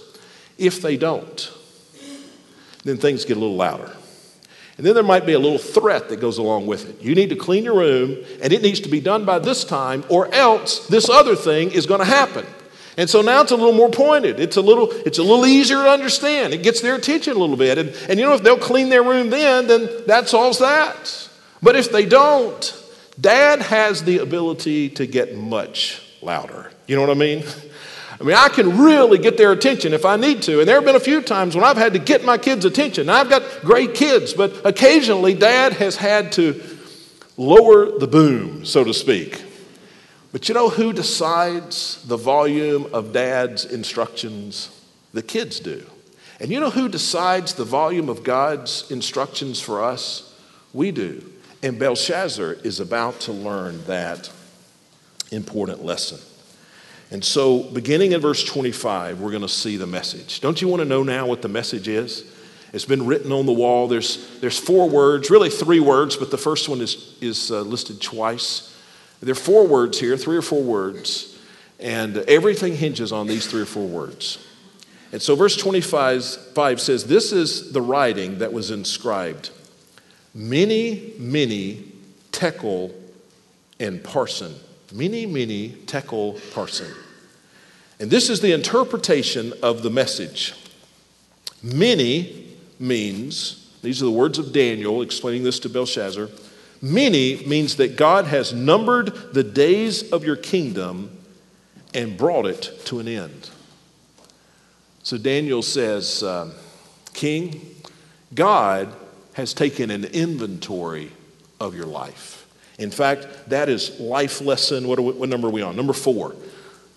If 0.60 0.82
they 0.82 0.95
don't, 0.95 1.52
then 2.84 2.97
things 2.97 3.26
get 3.26 3.38
a 3.38 3.39
little 3.39 3.56
louder. 3.56 3.91
And 4.78 4.86
then 4.86 4.93
there 4.93 5.04
might 5.04 5.26
be 5.26 5.34
a 5.34 5.39
little 5.39 5.58
threat 5.58 6.10
that 6.10 6.17
goes 6.17 6.38
along 6.38 6.67
with 6.67 6.88
it. 6.88 7.02
You 7.02 7.15
need 7.15 7.30
to 7.30 7.36
clean 7.36 7.63
your 7.63 7.78
room, 7.78 8.23
and 8.43 8.54
it 8.54 8.62
needs 8.62 8.80
to 8.82 8.89
be 8.89 9.02
done 9.02 9.26
by 9.26 9.39
this 9.39 9.63
time, 9.63 10.04
or 10.08 10.32
else 10.34 10.88
this 10.88 11.10
other 11.10 11.36
thing 11.36 11.71
is 11.71 11.88
going 11.88 12.00
to 12.00 12.06
happen. 12.06 12.45
And 12.98 13.08
so 13.08 13.22
now 13.22 13.42
it's 13.42 13.52
a 13.52 13.56
little 13.56 13.74
more 13.74 13.92
pointed. 13.92 14.40
It's 14.40 14.58
a 14.58 14.62
little, 14.62 14.92
it's 14.92 15.20
a 15.20 15.24
little 15.24 15.46
easier 15.46 15.78
to 15.78 15.90
understand. 15.90 16.54
It 16.54 16.64
gets 16.64 16.82
their 16.82 16.96
attention 16.96 17.34
a 17.36 17.40
little 17.40 17.56
bit. 17.56 17.78
And, 17.78 17.90
and 18.10 18.20
you 18.20 18.26
know, 18.26 18.34
if 18.34 18.42
they'll 18.42 18.58
clean 18.58 18.90
their 18.90 19.04
room 19.04 19.30
then, 19.30 19.68
then 19.68 19.88
that 20.08 20.28
solves 20.28 20.58
that. 20.60 21.30
But 21.62 21.76
if 21.76 21.92
they 21.92 22.08
don't, 22.08 22.84
dad 23.22 23.62
has 23.62 24.04
the 24.04 24.18
ability 24.18 24.90
to 24.90 25.06
get 25.06 25.36
much 25.36 26.02
louder. 26.24 26.72
You 26.88 26.96
know 26.96 27.04
what 27.04 27.12
I 27.12 27.20
mean? 27.20 27.44
I 28.20 28.24
mean, 28.24 28.36
I 28.36 28.50
can 28.50 28.80
really 28.80 29.20
get 29.20 29.38
their 29.38 29.52
attention 29.52 29.94
if 29.94 30.04
I 30.04 30.16
need 30.16 30.42
to. 30.44 30.60
And 30.60 30.68
there 30.68 30.76
have 30.76 30.86
been 30.86 30.96
a 30.96 31.00
few 31.00 31.22
times 31.22 31.56
when 31.56 31.64
I've 31.64 31.78
had 31.78 31.94
to 31.94 32.00
get 32.00 32.26
my 32.26 32.40
kids' 32.40 32.66
attention. 32.66 33.06
Now, 33.06 33.18
I've 33.18 33.30
got 33.30 33.44
great 33.62 33.94
kids, 33.94 34.34
but 34.34 34.66
occasionally 34.66 35.36
dad 35.36 35.74
has 35.74 35.98
had 35.98 36.32
to 36.34 36.64
lower 37.38 38.00
the 38.00 38.08
boom, 38.08 38.66
so 38.66 38.84
to 38.84 38.94
speak. 38.94 39.44
But 40.38 40.47
you 40.47 40.54
know 40.54 40.69
who 40.69 40.93
decides 40.93 42.00
the 42.06 42.15
volume 42.15 42.93
of 42.93 43.12
dad's 43.12 43.65
instructions? 43.65 44.69
The 45.12 45.23
kids 45.23 45.60
do. 45.60 45.84
And 46.39 46.52
you 46.52 46.60
know 46.60 46.69
who 46.69 46.89
decides 46.89 47.56
the 47.56 47.63
volume 47.63 48.08
of 48.08 48.23
God's 48.23 48.91
instructions 48.91 49.60
for 49.60 49.84
us? 49.84 50.39
We 50.73 50.91
do. 50.91 51.28
And 51.63 51.80
Belshazzar 51.80 52.54
is 52.63 52.80
about 52.80 53.19
to 53.21 53.32
learn 53.32 53.84
that 53.86 54.32
important 55.32 55.84
lesson. 55.84 56.19
And 57.10 57.26
so, 57.26 57.63
beginning 57.63 58.12
in 58.12 58.21
verse 58.21 58.43
25, 58.43 59.19
we're 59.19 59.32
going 59.32 59.41
to 59.41 59.50
see 59.50 59.76
the 59.76 59.88
message. 59.88 60.39
Don't 60.39 60.62
you 60.62 60.67
want 60.67 60.82
to 60.82 60.88
know 60.88 61.02
now 61.02 61.26
what 61.26 61.41
the 61.41 61.50
message 61.50 61.88
is? 61.88 62.32
It's 62.73 62.86
been 62.86 63.08
written 63.08 63.32
on 63.32 63.47
the 63.47 63.54
wall. 63.54 63.88
There's, 63.88 64.39
there's 64.39 64.60
four 64.60 64.88
words, 64.88 65.32
really 65.32 65.50
three 65.50 65.80
words, 65.80 66.15
but 66.15 66.30
the 66.30 66.38
first 66.38 66.69
one 66.69 66.80
is, 66.80 67.17
is 67.21 67.50
uh, 67.50 67.62
listed 67.62 68.00
twice. 68.00 68.76
There 69.21 69.32
are 69.32 69.36
four 69.36 69.65
words 69.65 69.99
here, 69.99 70.15
three 70.17 70.38
or 70.38 70.41
four 70.41 70.62
words, 70.62 71.38
and 71.80 72.17
everything 72.17 72.75
hinges 72.75 73.12
on 73.12 73.27
these 73.27 73.47
three 73.47 73.62
or 73.62 73.65
four 73.65 73.88
words. 73.88 74.38
And 75.12 75.21
so, 75.21 75.36
verse 75.36 75.56
25 75.56 76.82
says, 76.82 77.06
This 77.06 77.32
is 77.32 77.71
the 77.71 77.82
writing 77.82 78.39
that 78.39 78.53
was 78.53 78.71
inscribed 78.71 79.51
many, 80.34 81.13
mene, 81.17 81.91
tekel, 82.32 82.93
and 83.80 84.03
parsin. 84.03 84.53
Mene, 84.91 85.32
mene, 85.32 85.86
tekel, 85.86 86.34
parsin. 86.51 86.93
And 87.99 88.12
this 88.12 88.30
is 88.30 88.41
the 88.41 88.51
interpretation 88.51 89.53
of 89.63 89.82
the 89.82 89.89
message. 89.89 90.53
Mene 91.63 92.56
means, 92.80 93.71
these 93.82 94.01
are 94.01 94.06
the 94.06 94.12
words 94.12 94.38
of 94.38 94.53
Daniel 94.53 95.01
explaining 95.01 95.43
this 95.43 95.60
to 95.60 95.69
Belshazzar. 95.69 96.30
Mene 96.82 97.48
means 97.48 97.78
that 97.78 97.96
God 97.96 98.26
has 98.26 98.54
numbered 98.54 99.34
the 99.34 99.44
days 99.44 100.12
of 100.12 100.24
your 100.24 100.36
kingdom 100.36 101.12
and 101.94 102.18
brought 102.18 102.46
it 102.46 102.72
to 102.86 103.00
an 103.00 103.08
end. 103.08 103.50
So 105.04 105.18
Daniel 105.18 105.62
says, 105.62 106.22
uh, 106.22 106.54
King, 107.13 107.76
God 108.34 108.94
has 109.34 109.54
taken 109.54 109.90
an 109.90 110.06
inventory 110.06 111.12
of 111.60 111.76
your 111.76 111.86
life. 111.86 112.46
In 112.78 112.92
fact, 112.92 113.28
that 113.50 113.70
is 113.70 114.00
life 114.00 114.42
lesson. 114.42 114.88
What, 114.88 115.00
we, 115.00 115.12
what 115.13 115.30
number 115.30 115.48
are 115.48 115.52
we 115.52 115.62
on? 115.62 115.76
Number 115.76 115.94
four. 115.94 116.36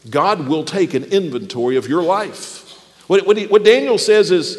God 0.09 0.49
will 0.49 0.64
take 0.64 0.95
an 0.95 1.05
inventory 1.05 1.77
of 1.77 1.87
your 1.87 2.03
life. 2.03 2.66
What, 3.07 3.27
what, 3.27 3.37
he, 3.37 3.47
what 3.47 3.64
Daniel 3.64 3.99
says 3.99 4.31
is, 4.31 4.57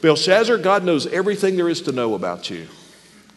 Belshazzar, 0.00 0.58
God 0.58 0.84
knows 0.84 1.06
everything 1.06 1.56
there 1.56 1.68
is 1.68 1.80
to 1.82 1.92
know 1.92 2.14
about 2.14 2.50
you. 2.50 2.66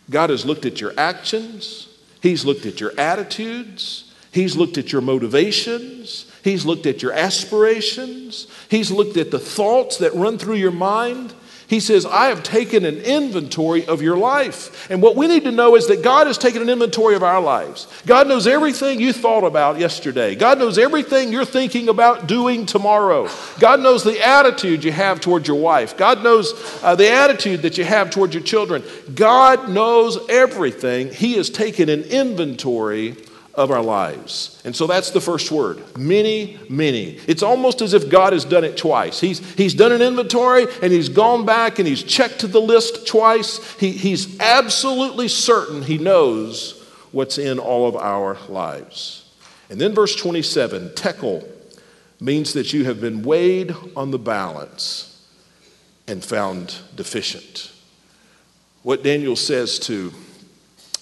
God 0.09 0.29
has 0.29 0.45
looked 0.45 0.65
at 0.65 0.81
your 0.81 0.93
actions, 0.97 1.87
He's 2.21 2.45
looked 2.45 2.65
at 2.65 2.79
your 2.79 2.93
attitudes, 2.97 4.13
He's 4.31 4.55
looked 4.55 4.77
at 4.77 4.91
your 4.91 5.01
motivations. 5.01 6.31
He's 6.43 6.65
looked 6.65 6.85
at 6.85 7.01
your 7.01 7.11
aspirations. 7.11 8.47
He's 8.69 8.89
looked 8.89 9.17
at 9.17 9.31
the 9.31 9.39
thoughts 9.39 9.97
that 9.97 10.13
run 10.13 10.37
through 10.37 10.55
your 10.55 10.71
mind. 10.71 11.33
He 11.67 11.81
says, 11.81 12.05
I 12.05 12.27
have 12.27 12.43
taken 12.43 12.85
an 12.85 12.99
inventory 12.99 13.85
of 13.85 14.01
your 14.01 14.17
life. 14.17 14.89
And 14.89 15.01
what 15.01 15.17
we 15.17 15.27
need 15.27 15.43
to 15.43 15.51
know 15.51 15.75
is 15.75 15.87
that 15.87 16.01
God 16.01 16.25
has 16.27 16.37
taken 16.37 16.61
an 16.61 16.69
inventory 16.69 17.13
of 17.13 17.23
our 17.23 17.41
lives. 17.41 17.87
God 18.05 18.29
knows 18.29 18.47
everything 18.47 19.01
you 19.01 19.11
thought 19.11 19.43
about 19.43 19.77
yesterday. 19.77 20.33
God 20.35 20.59
knows 20.59 20.77
everything 20.77 21.29
you're 21.29 21.43
thinking 21.43 21.89
about 21.89 22.25
doing 22.25 22.65
tomorrow. 22.65 23.29
God 23.59 23.81
knows 23.81 24.05
the 24.05 24.25
attitude 24.25 24.85
you 24.85 24.93
have 24.93 25.19
toward 25.19 25.45
your 25.45 25.59
wife. 25.59 25.97
God 25.97 26.23
knows 26.23 26.53
uh, 26.83 26.95
the 26.95 27.11
attitude 27.11 27.63
that 27.63 27.77
you 27.77 27.83
have 27.83 28.11
toward 28.11 28.33
your 28.33 28.43
children. 28.43 28.81
God 29.13 29.67
knows 29.67 30.17
everything. 30.29 31.11
He 31.11 31.33
has 31.33 31.49
taken 31.49 31.89
an 31.89 32.03
inventory 32.03 33.17
of 33.57 33.71
our 33.71 33.81
lives. 33.81 34.61
And 34.63 34.75
so 34.75 34.85
that's 34.85 35.09
the 35.09 35.19
first 35.19 35.51
word 35.51 35.83
mene, 35.97 36.59
mene. 36.69 37.19
It's 37.27 37.41
almost 37.41 37.81
as 37.81 37.93
if 37.93 38.07
God 38.07 38.31
has 38.31 38.45
done 38.45 38.63
it 38.63 38.77
twice. 38.77 39.19
He's, 39.19 39.39
he's 39.55 39.73
done 39.73 39.91
an 39.91 40.01
inventory 40.01 40.67
and 40.81 40.93
he's 40.93 41.09
gone 41.09 41.45
back 41.45 41.79
and 41.79 41.87
he's 41.87 42.03
checked 42.03 42.49
the 42.49 42.61
list 42.61 43.07
twice. 43.07 43.73
He, 43.79 43.91
he's 43.91 44.39
absolutely 44.39 45.27
certain 45.27 45.81
he 45.81 45.97
knows 45.97 46.87
what's 47.11 47.39
in 47.39 47.57
all 47.57 47.87
of 47.87 47.95
our 47.95 48.37
lives. 48.47 49.29
And 49.69 49.81
then 49.81 49.93
verse 49.93 50.15
27 50.15 50.93
tekel 50.93 51.47
means 52.21 52.53
that 52.53 52.73
you 52.73 52.85
have 52.85 53.01
been 53.01 53.23
weighed 53.23 53.75
on 53.95 54.11
the 54.11 54.19
balance 54.19 55.27
and 56.07 56.23
found 56.23 56.77
deficient. 56.95 57.71
What 58.83 59.03
Daniel 59.03 59.35
says 59.35 59.79
to 59.79 60.13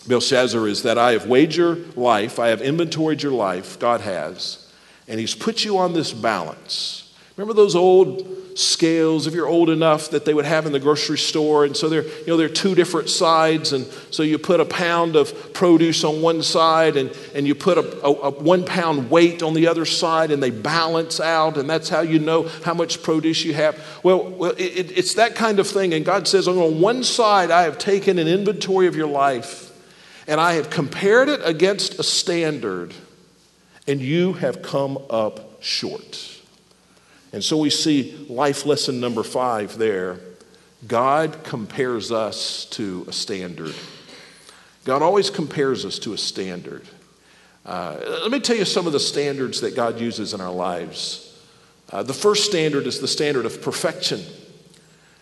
Belshazzar 0.08 0.68
is 0.68 0.84
that 0.84 0.98
I 0.98 1.14
have 1.14 1.26
weighed 1.26 1.56
your 1.56 1.76
life, 1.96 2.40
I 2.40 2.50
have 2.50 2.62
inventoried 2.62 3.24
your 3.24 3.32
life, 3.32 3.80
God 3.80 4.02
has, 4.02 4.72
and 5.08 5.20
He's 5.20 5.36
put 5.36 5.66
you 5.66 5.78
on 5.78 5.94
this 5.94 6.14
balance. 6.14 7.02
Remember 7.38 7.54
those 7.54 7.76
old 7.76 8.58
scales, 8.58 9.28
if 9.28 9.34
you're 9.34 9.48
old 9.48 9.70
enough, 9.70 10.12
that 10.12 10.24
they 10.24 10.34
would 10.34 10.46
have 10.46 10.66
in 10.66 10.72
the 10.72 10.80
grocery 10.80 11.18
store? 11.18 11.66
And 11.66 11.76
so 11.76 11.90
they're, 11.90 12.04
you 12.06 12.28
know, 12.28 12.38
they're 12.38 12.48
two 12.48 12.76
different 12.76 13.10
sides. 13.10 13.74
And 13.74 13.86
so 14.10 14.24
you 14.24 14.38
put 14.38 14.62
a 14.62 14.66
pound 14.66 15.18
of 15.18 15.54
produce 15.54 16.06
on 16.06 16.22
one 16.22 16.42
side 16.42 16.96
and, 16.96 17.12
and 17.34 17.46
you 17.46 17.54
put 17.54 17.78
a, 17.78 18.06
a, 18.06 18.12
a 18.12 18.30
one 18.30 18.64
pound 18.64 19.12
weight 19.12 19.44
on 19.44 19.54
the 19.54 19.68
other 19.68 19.84
side 19.84 20.32
and 20.32 20.42
they 20.42 20.50
balance 20.50 21.20
out. 21.20 21.58
And 21.58 21.70
that's 21.70 21.90
how 21.90 22.00
you 22.00 22.20
know 22.20 22.48
how 22.64 22.74
much 22.74 23.04
produce 23.04 23.44
you 23.44 23.54
have. 23.54 23.78
Well, 24.02 24.30
well 24.30 24.52
it, 24.52 24.98
it's 24.98 25.16
that 25.16 25.36
kind 25.36 25.60
of 25.60 25.68
thing. 25.68 25.94
And 25.94 26.06
God 26.06 26.30
says, 26.30 26.48
on 26.48 26.80
one 26.80 27.04
side, 27.04 27.52
I 27.52 27.64
have 27.64 27.78
taken 27.78 28.18
an 28.18 28.30
inventory 28.30 28.88
of 28.88 28.96
your 28.96 29.08
life 29.08 29.75
and 30.28 30.42
I 30.42 30.54
have 30.54 30.70
compared 30.70 31.30
it 31.30 31.42
against 31.44 32.00
a 32.00 32.04
standard, 32.04 32.94
and 33.88 34.02
you 34.02 34.34
have 34.34 34.62
come 34.62 34.98
up 35.10 35.62
short. 35.62 36.42
And 37.32 37.44
so 37.44 37.58
we 37.58 37.70
see 37.70 38.26
life 38.30 38.66
lesson 38.66 39.00
number 39.00 39.24
five 39.24 39.78
there. 39.78 40.20
God 40.88 41.44
compares 41.44 42.12
us 42.12 42.66
to 42.72 43.06
a 43.08 43.14
standard. 43.14 43.76
God 44.84 45.02
always 45.02 45.30
compares 45.30 45.84
us 45.86 46.00
to 46.00 46.14
a 46.14 46.18
standard. 46.18 46.84
Uh, 47.66 47.98
let 48.22 48.32
me 48.32 48.40
tell 48.40 48.56
you 48.56 48.66
some 48.66 48.86
of 48.86 48.94
the 48.94 49.00
standards 49.00 49.62
that 49.62 49.76
God 49.76 50.00
uses 50.00 50.34
in 50.34 50.42
our 50.42 50.52
lives. 50.52 51.36
Uh, 51.92 52.04
the 52.04 52.14
first 52.14 52.46
standard 52.46 52.86
is 52.86 53.00
the 53.00 53.08
standard 53.08 53.46
of 53.46 53.62
perfection. 53.62 54.24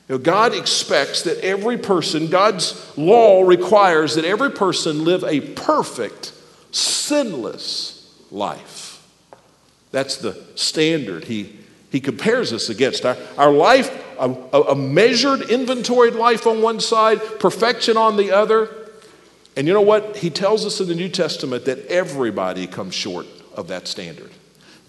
You 0.10 0.16
know, 0.16 0.20
God 0.20 0.54
expects 0.54 1.22
that 1.24 1.40
every 1.40 1.78
person, 1.78 2.28
God's 2.28 2.98
law 2.98 3.44
requires 3.44 4.16
that 4.16 4.26
every 4.26 4.52
person 4.52 5.06
live 5.06 5.24
a 5.24 5.40
perfect, 5.40 6.34
sinless 6.72 8.14
life. 8.30 9.02
That's 9.92 10.18
the 10.18 10.44
standard 10.56 11.26
he, 11.26 11.58
he 11.90 12.02
compares 12.02 12.52
us 12.52 12.68
against. 12.70 13.06
Our, 13.06 13.16
our 13.38 13.52
life, 13.52 13.90
a, 14.20 14.30
a 14.30 14.76
measured, 14.76 15.44
inventoried 15.44 16.16
life 16.16 16.48
on 16.48 16.62
one 16.62 16.82
side, 16.82 17.22
perfection 17.40 17.96
on 17.96 18.18
the 18.18 18.32
other. 18.32 18.70
And 19.56 19.68
you 19.68 19.74
know 19.74 19.82
what? 19.82 20.18
He 20.18 20.30
tells 20.30 20.66
us 20.66 20.82
in 20.82 20.88
the 20.88 20.96
New 20.96 21.10
Testament 21.10 21.66
that 21.66 21.86
everybody 21.88 22.68
comes 22.68 22.94
short 22.94 23.28
of 23.56 23.70
that 23.70 23.88
standard. 23.88 24.32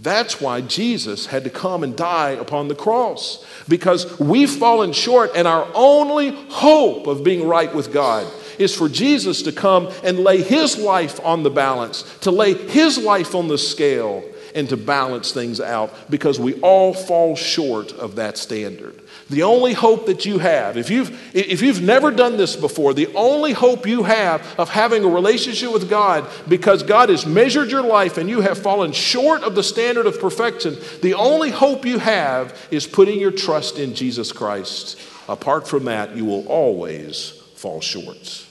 That's 0.05 0.39
why 0.39 0.61
Jesus 0.61 1.25
had 1.25 1.45
to 1.45 1.51
come 1.51 1.83
and 1.83 1.97
die 1.97 2.33
upon 2.33 2.69
the 2.69 2.75
cross, 2.75 3.43
because 3.67 4.21
we've 4.21 4.51
fallen 4.51 4.93
short, 4.93 5.31
and 5.35 5.49
our 5.49 5.67
only 5.75 6.31
hope 6.51 7.07
of 7.07 7.25
being 7.25 7.49
right 7.49 7.75
with 7.75 7.91
God 7.91 8.31
is 8.59 8.77
for 8.77 8.89
Jesus 8.89 9.41
to 9.43 9.51
come 9.51 9.91
and 10.05 10.19
lay 10.19 10.43
his 10.43 10.77
life 10.77 11.19
on 11.25 11.43
the 11.43 11.51
balance, 11.51 12.03
to 12.21 12.31
lay 12.31 12.53
his 12.53 12.99
life 12.99 13.35
on 13.35 13.49
the 13.49 13.57
scale, 13.57 14.23
and 14.55 14.69
to 14.69 14.77
balance 14.77 15.33
things 15.33 15.59
out, 15.59 15.93
because 16.11 16.39
we 16.39 16.61
all 16.61 16.93
fall 16.93 17.35
short 17.35 17.91
of 17.93 18.17
that 18.17 18.37
standard. 18.37 19.01
The 19.31 19.43
only 19.43 19.73
hope 19.73 20.07
that 20.07 20.27
you 20.27 20.39
have, 20.39 20.77
if 20.77 20.91
you've, 20.91 21.35
if 21.35 21.63
you've 21.63 21.81
never 21.81 22.11
done 22.11 22.37
this 22.37 22.57
before, 22.57 22.93
the 22.93 23.13
only 23.15 23.53
hope 23.53 23.87
you 23.87 24.03
have 24.03 24.43
of 24.59 24.69
having 24.69 25.03
a 25.03 25.09
relationship 25.09 25.73
with 25.73 25.89
God 25.89 26.29
because 26.47 26.83
God 26.83 27.09
has 27.09 27.25
measured 27.25 27.71
your 27.71 27.83
life 27.83 28.19
and 28.19 28.29
you 28.29 28.43
have 28.43 28.59
fallen 28.59 28.93
short 28.93 29.43
of 29.43 29.55
the 29.55 29.63
standard 29.63 30.07
of 30.07 30.21
perfection, 30.21 30.77
the 31.01 31.15
only 31.15 31.51
hope 31.51 31.87
you 31.87 31.99
have 31.99 32.69
is 32.71 32.87
putting 32.87 33.19
your 33.19 33.31
trust 33.31 33.79
in 33.79 33.95
Jesus 33.95 34.31
Christ. 34.31 35.01
Apart 35.27 35.67
from 35.67 35.87
that, 35.87 36.15
you 36.15 36.27
will 36.27 36.47
always 36.47 37.31
fall 37.57 37.81
short. 37.81 38.47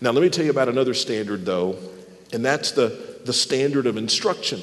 Now, 0.00 0.12
let 0.12 0.22
me 0.22 0.30
tell 0.30 0.44
you 0.44 0.52
about 0.52 0.68
another 0.68 0.94
standard, 0.94 1.44
though, 1.44 1.76
and 2.32 2.44
that's 2.44 2.70
the, 2.70 3.18
the 3.24 3.32
standard 3.32 3.86
of 3.86 3.96
instruction. 3.96 4.60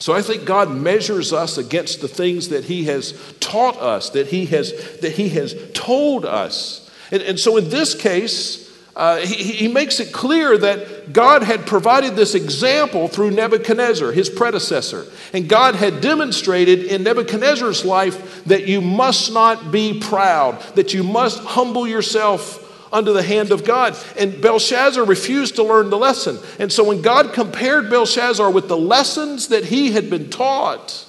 So 0.00 0.14
I 0.14 0.22
think 0.22 0.46
God 0.46 0.70
measures 0.70 1.32
us 1.32 1.58
against 1.58 2.00
the 2.00 2.08
things 2.08 2.48
that 2.48 2.64
He 2.64 2.84
has 2.84 3.12
taught 3.38 3.76
us, 3.76 4.10
that 4.10 4.28
He 4.28 4.46
has, 4.46 4.72
that 5.00 5.12
he 5.12 5.28
has 5.30 5.54
told 5.74 6.24
us. 6.24 6.90
And, 7.12 7.22
and 7.22 7.38
so 7.38 7.58
in 7.58 7.68
this 7.68 7.94
case, 7.94 8.70
uh, 8.96 9.18
he, 9.18 9.34
he 9.34 9.68
makes 9.68 10.00
it 10.00 10.12
clear 10.12 10.56
that 10.58 11.12
God 11.12 11.42
had 11.42 11.66
provided 11.66 12.16
this 12.16 12.34
example 12.34 13.08
through 13.08 13.30
Nebuchadnezzar, 13.30 14.12
his 14.12 14.28
predecessor. 14.28 15.06
And 15.32 15.48
God 15.48 15.74
had 15.74 16.00
demonstrated 16.00 16.84
in 16.84 17.02
Nebuchadnezzar's 17.02 17.84
life 17.84 18.44
that 18.44 18.66
you 18.66 18.80
must 18.80 19.32
not 19.32 19.70
be 19.70 20.00
proud, 20.00 20.60
that 20.74 20.92
you 20.92 21.02
must 21.02 21.40
humble 21.40 21.86
yourself 21.86 22.66
under 22.92 23.12
the 23.12 23.22
hand 23.22 23.52
of 23.52 23.64
God. 23.64 23.96
And 24.18 24.40
Belshazzar 24.40 25.04
refused 25.04 25.56
to 25.56 25.62
learn 25.62 25.90
the 25.90 25.98
lesson. 25.98 26.38
And 26.58 26.72
so 26.72 26.84
when 26.84 27.02
God 27.02 27.32
compared 27.32 27.90
Belshazzar 27.90 28.50
with 28.50 28.68
the 28.68 28.76
lessons 28.76 29.48
that 29.48 29.64
he 29.64 29.92
had 29.92 30.10
been 30.10 30.30
taught, 30.30 31.06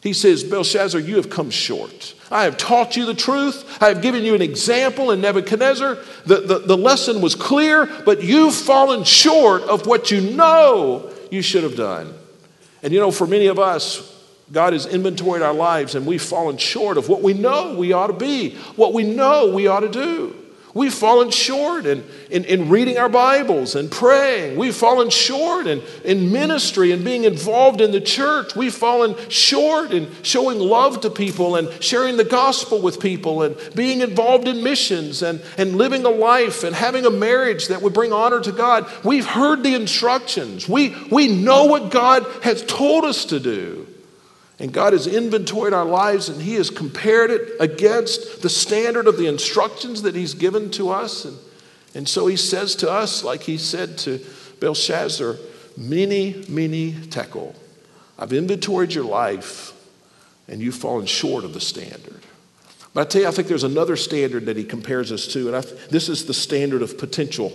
he 0.00 0.12
says, 0.12 0.44
Belshazzar, 0.44 1.00
you 1.00 1.16
have 1.16 1.28
come 1.28 1.50
short. 1.50 2.14
I 2.30 2.44
have 2.44 2.56
taught 2.56 2.96
you 2.96 3.06
the 3.06 3.14
truth. 3.14 3.82
I 3.82 3.88
have 3.88 4.02
given 4.02 4.24
you 4.24 4.34
an 4.34 4.42
example 4.42 5.10
in 5.10 5.20
Nebuchadnezzar. 5.20 5.98
The, 6.26 6.40
the, 6.40 6.58
the 6.60 6.76
lesson 6.76 7.20
was 7.20 7.34
clear, 7.34 7.86
but 8.04 8.22
you've 8.22 8.54
fallen 8.54 9.04
short 9.04 9.62
of 9.62 9.86
what 9.86 10.10
you 10.10 10.20
know 10.20 11.12
you 11.30 11.42
should 11.42 11.64
have 11.64 11.76
done. 11.76 12.14
And 12.82 12.92
you 12.92 13.00
know, 13.00 13.10
for 13.10 13.26
many 13.26 13.46
of 13.46 13.58
us, 13.58 14.06
God 14.52 14.72
has 14.72 14.86
inventoried 14.86 15.42
our 15.42 15.52
lives 15.52 15.94
and 15.94 16.06
we've 16.06 16.22
fallen 16.22 16.56
short 16.56 16.96
of 16.96 17.08
what 17.08 17.22
we 17.22 17.34
know 17.34 17.74
we 17.76 17.92
ought 17.92 18.08
to 18.08 18.12
be, 18.12 18.54
what 18.76 18.92
we 18.92 19.04
know 19.04 19.52
we 19.52 19.66
ought 19.66 19.80
to 19.80 19.88
do. 19.88 20.34
We've 20.72 20.94
fallen 20.94 21.30
short 21.30 21.84
in, 21.84 22.04
in, 22.30 22.44
in, 22.44 22.68
reading 22.68 22.96
our 22.96 23.08
Bibles 23.08 23.74
and 23.74 23.90
praying. 23.90 24.56
We've 24.56 24.74
fallen 24.74 25.10
short 25.10 25.66
in, 25.66 25.82
in 26.04 26.30
ministry 26.30 26.92
and 26.92 27.04
being 27.04 27.24
involved 27.24 27.80
in 27.80 27.90
the 27.90 28.00
church. 28.00 28.54
We've 28.54 28.74
fallen 28.74 29.16
short 29.28 29.90
in 29.90 30.08
showing 30.22 30.60
love 30.60 31.00
to 31.00 31.10
people 31.10 31.56
and 31.56 31.82
sharing 31.82 32.16
the 32.16 32.24
gospel 32.24 32.80
with 32.80 33.00
people 33.00 33.42
and 33.42 33.56
being 33.74 34.00
involved 34.00 34.46
in 34.46 34.62
missions 34.62 35.22
and, 35.22 35.42
and 35.58 35.76
living 35.76 36.04
a 36.04 36.10
life 36.10 36.62
and 36.62 36.76
having 36.76 37.04
a 37.04 37.10
marriage 37.10 37.66
that 37.68 37.82
would 37.82 37.92
bring 37.92 38.12
honor 38.12 38.40
to 38.40 38.52
God. 38.52 38.88
We've 39.04 39.26
heard 39.26 39.64
the 39.64 39.74
instructions. 39.74 40.68
We, 40.68 40.94
we 41.10 41.26
know 41.26 41.64
what 41.64 41.90
God 41.90 42.24
has 42.44 42.62
told 42.62 43.04
us 43.04 43.24
to 43.26 43.40
do. 43.40 43.88
And 44.60 44.74
God 44.74 44.92
has 44.92 45.06
inventoried 45.06 45.72
our 45.72 45.86
lives 45.86 46.28
and 46.28 46.40
He 46.40 46.54
has 46.54 46.68
compared 46.68 47.30
it 47.30 47.56
against 47.58 48.42
the 48.42 48.50
standard 48.50 49.06
of 49.06 49.16
the 49.16 49.26
instructions 49.26 50.02
that 50.02 50.14
He's 50.14 50.34
given 50.34 50.70
to 50.72 50.90
us. 50.90 51.24
And, 51.24 51.38
and 51.94 52.08
so 52.08 52.26
He 52.26 52.36
says 52.36 52.76
to 52.76 52.90
us, 52.90 53.24
like 53.24 53.42
He 53.42 53.56
said 53.56 53.96
to 53.98 54.20
Belshazzar, 54.60 55.36
mene, 55.78 56.44
mene 56.48 57.08
tekel. 57.08 57.54
I've 58.18 58.34
inventoried 58.34 58.92
your 58.92 59.04
life 59.04 59.72
and 60.46 60.60
you've 60.60 60.74
fallen 60.74 61.06
short 61.06 61.44
of 61.44 61.54
the 61.54 61.60
standard. 61.60 62.20
But 62.92 63.00
I 63.00 63.04
tell 63.08 63.22
you, 63.22 63.28
I 63.28 63.30
think 63.30 63.48
there's 63.48 63.64
another 63.64 63.96
standard 63.96 64.44
that 64.46 64.58
He 64.58 64.64
compares 64.64 65.10
us 65.10 65.26
to, 65.28 65.46
and 65.46 65.56
I, 65.56 65.60
this 65.88 66.10
is 66.10 66.26
the 66.26 66.34
standard 66.34 66.82
of 66.82 66.98
potential. 66.98 67.50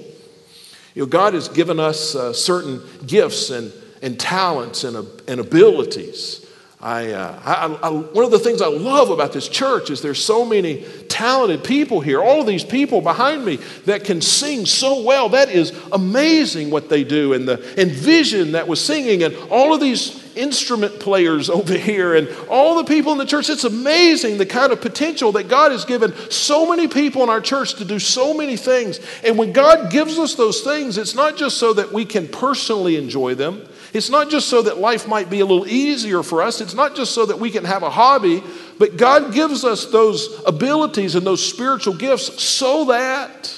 You 0.96 1.04
know, 1.04 1.06
God 1.08 1.34
has 1.34 1.50
given 1.50 1.80
us 1.80 2.16
uh, 2.16 2.34
certain 2.34 2.82
gifts 3.06 3.52
and, 3.52 3.72
and 4.02 4.20
talents 4.20 4.86
and, 4.86 4.96
uh, 4.96 5.04
and 5.28 5.40
abilities. 5.42 6.45
I, 6.86 7.14
uh, 7.14 7.40
I, 7.44 7.88
I, 7.88 7.90
one 7.90 8.26
of 8.26 8.30
the 8.30 8.38
things 8.38 8.62
I 8.62 8.68
love 8.68 9.10
about 9.10 9.34
this 9.34 9.50
church 9.50 9.90
is 9.90 10.04
there's 10.04 10.24
so 10.24 10.46
many 10.46 10.84
talented 11.10 11.64
people 11.64 12.00
here. 12.00 12.22
All 12.22 12.42
of 12.42 12.46
these 12.46 12.64
people 12.64 13.02
behind 13.02 13.44
me 13.44 13.56
that 13.86 14.04
can 14.04 14.22
sing 14.22 14.68
so 14.68 15.02
well. 15.02 15.30
That 15.30 15.50
is 15.50 15.74
amazing 15.92 16.70
what 16.70 16.88
they 16.88 17.04
do. 17.04 17.34
And 17.34 17.48
the 17.48 17.56
and 17.76 17.90
Vision 17.90 18.52
that 18.52 18.68
was 18.68 18.86
singing, 18.86 19.24
and 19.24 19.36
all 19.50 19.74
of 19.74 19.82
these 19.82 20.24
instrument 20.36 21.00
players 21.00 21.50
over 21.60 21.74
here, 21.74 22.14
and 22.14 22.30
all 22.52 22.76
the 22.76 22.84
people 22.84 23.12
in 23.14 23.18
the 23.18 23.26
church. 23.26 23.50
It's 23.50 23.64
amazing 23.64 24.38
the 24.38 24.46
kind 24.46 24.72
of 24.72 24.80
potential 24.80 25.32
that 25.32 25.48
God 25.48 25.72
has 25.72 25.86
given 25.86 26.14
so 26.30 26.70
many 26.70 26.88
people 26.88 27.24
in 27.24 27.30
our 27.30 27.42
church 27.42 27.74
to 27.76 27.86
do 27.86 27.98
so 27.98 28.32
many 28.32 28.58
things. 28.58 29.00
And 29.24 29.40
when 29.40 29.54
God 29.54 29.92
gives 29.92 30.20
us 30.20 30.36
those 30.36 30.62
things, 30.62 31.00
it's 31.00 31.16
not 31.16 31.36
just 31.36 31.58
so 31.58 31.74
that 31.74 31.92
we 31.92 32.06
can 32.06 32.28
personally 32.28 32.96
enjoy 32.96 33.34
them. 33.34 33.68
It's 33.96 34.10
not 34.10 34.30
just 34.30 34.50
so 34.50 34.62
that 34.64 34.78
life 34.78 35.08
might 35.08 35.30
be 35.30 35.40
a 35.40 35.46
little 35.46 35.66
easier 35.66 36.22
for 36.22 36.42
us. 36.42 36.60
It's 36.60 36.74
not 36.74 36.98
just 36.98 37.14
so 37.14 37.26
that 37.28 37.40
we 37.40 37.50
can 37.50 37.64
have 37.64 37.82
a 37.82 37.90
hobby, 37.90 38.44
but 38.78 38.98
God 38.98 39.34
gives 39.34 39.64
us 39.64 39.86
those 39.86 40.42
abilities 40.46 41.16
and 41.16 41.26
those 41.26 41.42
spiritual 41.42 41.94
gifts 41.94 42.44
so 42.44 42.86
that 42.86 43.58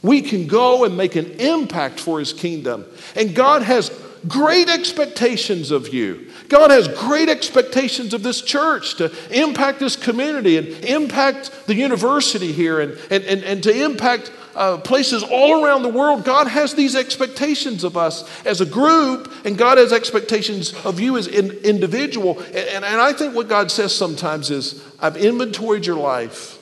we 0.00 0.22
can 0.22 0.46
go 0.46 0.84
and 0.84 0.96
make 0.96 1.16
an 1.16 1.32
impact 1.32 2.00
for 2.00 2.18
His 2.18 2.32
kingdom. 2.32 2.86
And 3.14 3.34
God 3.34 3.60
has 3.60 3.90
great 4.26 4.70
expectations 4.70 5.70
of 5.70 5.92
you. 5.92 6.30
God 6.48 6.70
has 6.70 6.88
great 6.88 7.28
expectations 7.28 8.14
of 8.14 8.22
this 8.22 8.40
church 8.40 8.96
to 8.96 9.12
impact 9.30 9.80
this 9.80 9.96
community 9.96 10.56
and 10.56 10.66
impact 10.84 11.66
the 11.66 11.74
university 11.74 12.52
here 12.52 12.80
and, 12.80 12.98
and, 13.10 13.22
and, 13.24 13.44
and 13.44 13.62
to 13.62 13.84
impact 13.84 14.30
uh, 14.54 14.78
places 14.78 15.22
all 15.22 15.64
around 15.64 15.82
the 15.82 15.88
world, 15.88 16.24
God 16.24 16.46
has 16.46 16.74
these 16.74 16.94
expectations 16.94 17.84
of 17.84 17.96
us 17.96 18.28
as 18.46 18.60
a 18.60 18.66
group, 18.66 19.32
and 19.44 19.58
God 19.58 19.78
has 19.78 19.92
expectations 19.92 20.74
of 20.84 21.00
you 21.00 21.16
as 21.16 21.26
an 21.26 21.50
individual. 21.50 22.38
And, 22.38 22.56
and, 22.56 22.84
and 22.84 23.00
I 23.00 23.12
think 23.12 23.34
what 23.34 23.48
God 23.48 23.70
says 23.70 23.94
sometimes 23.94 24.50
is, 24.50 24.84
I've 25.00 25.16
inventoried 25.16 25.86
your 25.86 25.96
life, 25.96 26.58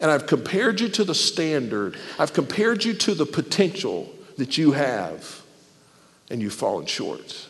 and 0.00 0.10
I've 0.10 0.26
compared 0.26 0.80
you 0.80 0.88
to 0.90 1.04
the 1.04 1.14
standard, 1.14 1.96
I've 2.18 2.32
compared 2.32 2.84
you 2.84 2.94
to 2.94 3.14
the 3.14 3.26
potential 3.26 4.12
that 4.36 4.58
you 4.58 4.72
have, 4.72 5.42
and 6.30 6.40
you've 6.40 6.54
fallen 6.54 6.86
short. 6.86 7.46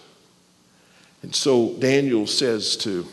And 1.23 1.35
so 1.35 1.75
Daniel 1.79 2.27
says 2.27 2.77
to 2.79 3.07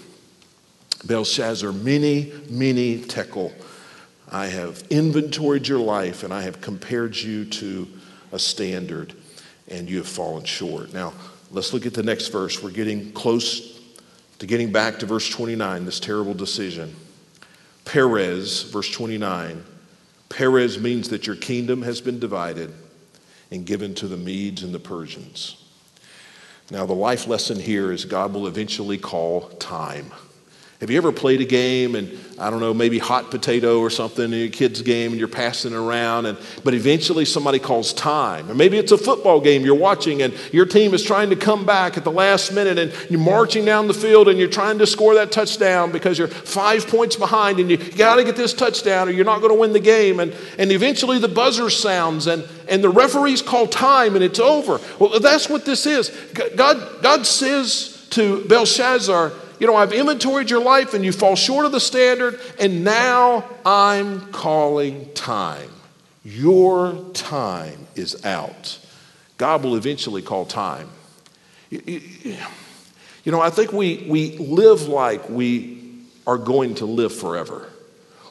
Belshazzar, 1.05 1.71
Mene, 1.71 2.47
mene 2.49 3.03
tekel. 3.03 3.53
I 4.31 4.47
have 4.47 4.83
inventoried 4.89 5.67
your 5.67 5.79
life 5.79 6.23
and 6.23 6.33
I 6.33 6.43
have 6.43 6.61
compared 6.61 7.15
you 7.15 7.45
to 7.45 7.87
a 8.31 8.39
standard, 8.39 9.13
and 9.67 9.89
you 9.89 9.97
have 9.97 10.07
fallen 10.07 10.43
short. 10.43 10.93
Now, 10.93 11.13
let's 11.51 11.73
look 11.73 11.85
at 11.85 11.93
the 11.93 12.03
next 12.03 12.27
verse. 12.27 12.61
We're 12.61 12.71
getting 12.71 13.11
close 13.11 13.79
to 14.37 14.45
getting 14.45 14.71
back 14.71 14.99
to 14.99 15.05
verse 15.05 15.29
29, 15.29 15.85
this 15.85 15.99
terrible 15.99 16.33
decision. 16.33 16.95
Peres, 17.85 18.63
verse 18.63 18.89
29. 18.91 19.63
Peres 20.29 20.79
means 20.79 21.09
that 21.09 21.25
your 21.25 21.35
kingdom 21.35 21.81
has 21.81 22.01
been 22.01 22.19
divided 22.19 22.71
and 23.51 23.65
given 23.65 23.95
to 23.95 24.07
the 24.07 24.15
Medes 24.15 24.63
and 24.63 24.73
the 24.73 24.79
Persians. 24.79 25.63
Now, 26.71 26.85
the 26.85 26.93
life 26.93 27.25
lesson 27.25 27.59
here 27.59 27.91
is 27.91 28.05
God 28.05 28.33
will 28.33 28.45
eventually 28.45 28.99
call 28.99 29.49
time. 29.57 30.11
Have 30.79 30.89
you 30.89 30.95
ever 30.95 31.11
played 31.11 31.41
a 31.41 31.45
game 31.45 31.95
and 31.95 32.17
I 32.37 32.49
don't 32.49 32.61
know, 32.61 32.73
maybe 32.73 32.99
hot 32.99 33.31
potato 33.31 33.81
or 33.81 33.89
something 33.89 34.23
in 34.23 34.39
your 34.39 34.47
kid's 34.47 34.81
game 34.81 35.11
and 35.11 35.19
you're 35.19 35.27
passing 35.27 35.73
around 35.73 36.25
and 36.25 36.37
but 36.63 36.73
eventually 36.73 37.25
somebody 37.25 37.59
calls 37.59 37.91
time. 37.91 38.49
Or 38.49 38.55
maybe 38.55 38.77
it's 38.77 38.93
a 38.93 38.97
football 38.97 39.41
game 39.41 39.65
you're 39.65 39.75
watching 39.75 40.21
and 40.21 40.33
your 40.53 40.65
team 40.65 40.93
is 40.93 41.03
trying 41.03 41.31
to 41.31 41.35
come 41.35 41.65
back 41.65 41.97
at 41.97 42.05
the 42.05 42.11
last 42.11 42.53
minute 42.53 42.79
and 42.79 42.93
you're 43.09 43.19
marching 43.19 43.65
down 43.65 43.87
the 43.87 43.93
field 43.93 44.29
and 44.29 44.39
you're 44.39 44.47
trying 44.47 44.77
to 44.77 44.87
score 44.87 45.15
that 45.15 45.33
touchdown 45.33 45.91
because 45.91 46.17
you're 46.17 46.29
five 46.29 46.87
points 46.87 47.17
behind 47.17 47.59
and 47.59 47.69
you 47.69 47.75
gotta 47.75 48.23
get 48.23 48.37
this 48.37 48.53
touchdown 48.53 49.09
or 49.09 49.11
you're 49.11 49.25
not 49.25 49.41
gonna 49.41 49.55
win 49.55 49.73
the 49.73 49.81
game. 49.81 50.21
And, 50.21 50.33
and 50.57 50.71
eventually 50.71 51.19
the 51.19 51.27
buzzer 51.27 51.69
sounds 51.69 52.25
and, 52.25 52.45
and 52.69 52.81
the 52.81 52.89
referees 52.89 53.41
call 53.41 53.67
time 53.67 54.15
and 54.15 54.23
it's 54.23 54.39
over. 54.39 54.79
Well, 54.97 55.19
that's 55.19 55.49
what 55.49 55.65
this 55.65 55.85
is. 55.85 56.09
God, 56.55 57.01
God 57.01 57.25
says 57.25 58.07
to 58.11 58.45
Belshazzar, 58.45 59.33
you 59.59 59.67
know, 59.67 59.75
I've 59.75 59.93
inventoried 59.93 60.49
your 60.49 60.61
life 60.61 60.93
and 60.93 61.03
you 61.03 61.11
fall 61.11 61.35
short 61.35 61.65
of 61.65 61.71
the 61.71 61.79
standard, 61.79 62.39
and 62.59 62.83
now 62.83 63.43
I'm 63.65 64.31
calling 64.31 65.13
time. 65.13 65.69
Your 66.23 66.93
time 67.13 67.87
is 67.95 68.25
out. 68.25 68.79
God 69.37 69.63
will 69.63 69.75
eventually 69.75 70.21
call 70.21 70.45
time. 70.45 70.89
You 71.69 73.31
know, 73.31 73.41
I 73.41 73.49
think 73.49 73.73
we, 73.73 74.05
we 74.09 74.37
live 74.37 74.87
like 74.87 75.29
we 75.29 76.03
are 76.25 76.37
going 76.37 76.75
to 76.75 76.85
live 76.85 77.13
forever. 77.13 77.67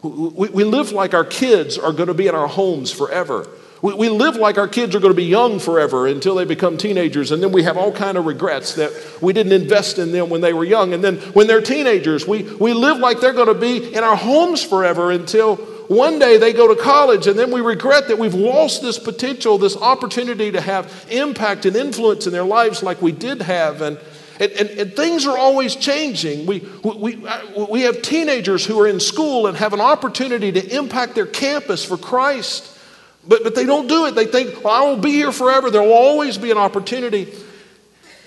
We, 0.03 0.49
we 0.49 0.65
live 0.65 0.93
like 0.93 1.15
our 1.15 1.25
kids 1.25 1.77
are 1.79 1.93
going 1.93 2.09
to 2.09 2.15
be 2.15 2.27
in 2.27 2.35
our 2.35 2.49
homes 2.49 2.91
forever. 2.91 3.49
We, 3.81 3.95
we 3.95 4.09
live 4.09 4.37
like 4.37 4.59
our 4.59 4.69
kids 4.69 4.95
are 4.95 5.01
going 5.01 5.13
to 5.13 5.17
be 5.17 5.25
young 5.25 5.61
forever 5.61 6.07
until 6.07 6.35
they 6.35 6.45
become 6.45 6.77
teenagers, 6.77 7.31
and 7.31 7.43
then 7.43 7.53
we 7.53 7.63
have 7.63 7.77
all 7.77 7.93
kind 7.93 8.19
of 8.19 8.27
regrets 8.27 8.75
that 8.75 8.93
we 9.21 9.33
didn't 9.33 9.53
invest 9.53 9.99
in 9.99 10.13
them 10.13 10.29
when 10.29 10.41
they 10.41 10.53
were 10.53 10.65
young. 10.65 10.95
And 10.95 11.03
then 11.03 11.17
when 11.33 11.47
they're 11.47 11.63
teenagers, 11.63 12.27
we, 12.27 12.43
we 12.43 12.73
live 12.73 12.99
like 12.99 13.21
they're 13.21 13.33
going 13.33 13.49
to 13.49 13.55
be 13.55 13.95
in 13.95 14.03
our 14.03 14.17
homes 14.17 14.63
forever 14.63 15.11
until 15.11 15.57
one 15.89 16.19
day 16.19 16.37
they 16.37 16.53
go 16.53 16.73
to 16.73 16.81
college, 16.81 17.27
and 17.27 17.39
then 17.39 17.51
we 17.51 17.63
regret 17.63 18.09
that 18.09 18.19
we've 18.19 18.35
lost 18.35 18.83
this 18.83 18.99
potential, 18.99 19.57
this 19.57 19.77
opportunity 19.77 20.51
to 20.53 20.61
have 20.61 21.07
impact 21.11 21.65
and 21.65 21.75
influence 21.75 22.27
in 22.27 22.33
their 22.33 22.45
lives 22.45 22.83
like 22.83 23.01
we 23.01 23.13
did 23.13 23.41
have. 23.41 23.81
And, 23.81 23.99
and, 24.39 24.53
and, 24.53 24.71
and, 24.71 24.95
things 24.95 25.27
are 25.27 25.37
always 25.37 25.75
changing. 25.75 26.47
We, 26.47 26.61
we, 26.85 27.17
we 27.17 27.87
uh, 27.87 27.93
have 27.93 28.03
teenagers 28.03 28.67
who 28.67 28.79
are 28.81 28.87
in 28.87 29.01
school 29.01 29.47
and 29.47 29.57
have 29.57 29.73
an 29.73 29.81
opportunity 29.81 30.53
to 30.53 30.77
impact 30.77 31.15
their 31.15 31.27
campus 31.27 31.85
for 31.85 31.97
Christ. 31.97 32.78
But, 33.27 33.43
but 33.43 33.55
they 33.55 33.67
don't 33.67 33.89
do 33.89 34.07
it. 34.07 34.15
They 34.15 34.27
think, 34.27 34.65
well, 34.65 34.73
I 34.75 34.89
will 34.89 35.01
be 35.01 35.13
here 35.13 35.33
forever. 35.33 35.71
There 35.71 35.83
will 35.83 35.93
always 35.93 36.39
be 36.39 36.51
an 36.51 36.59
opportunity. 36.59 37.33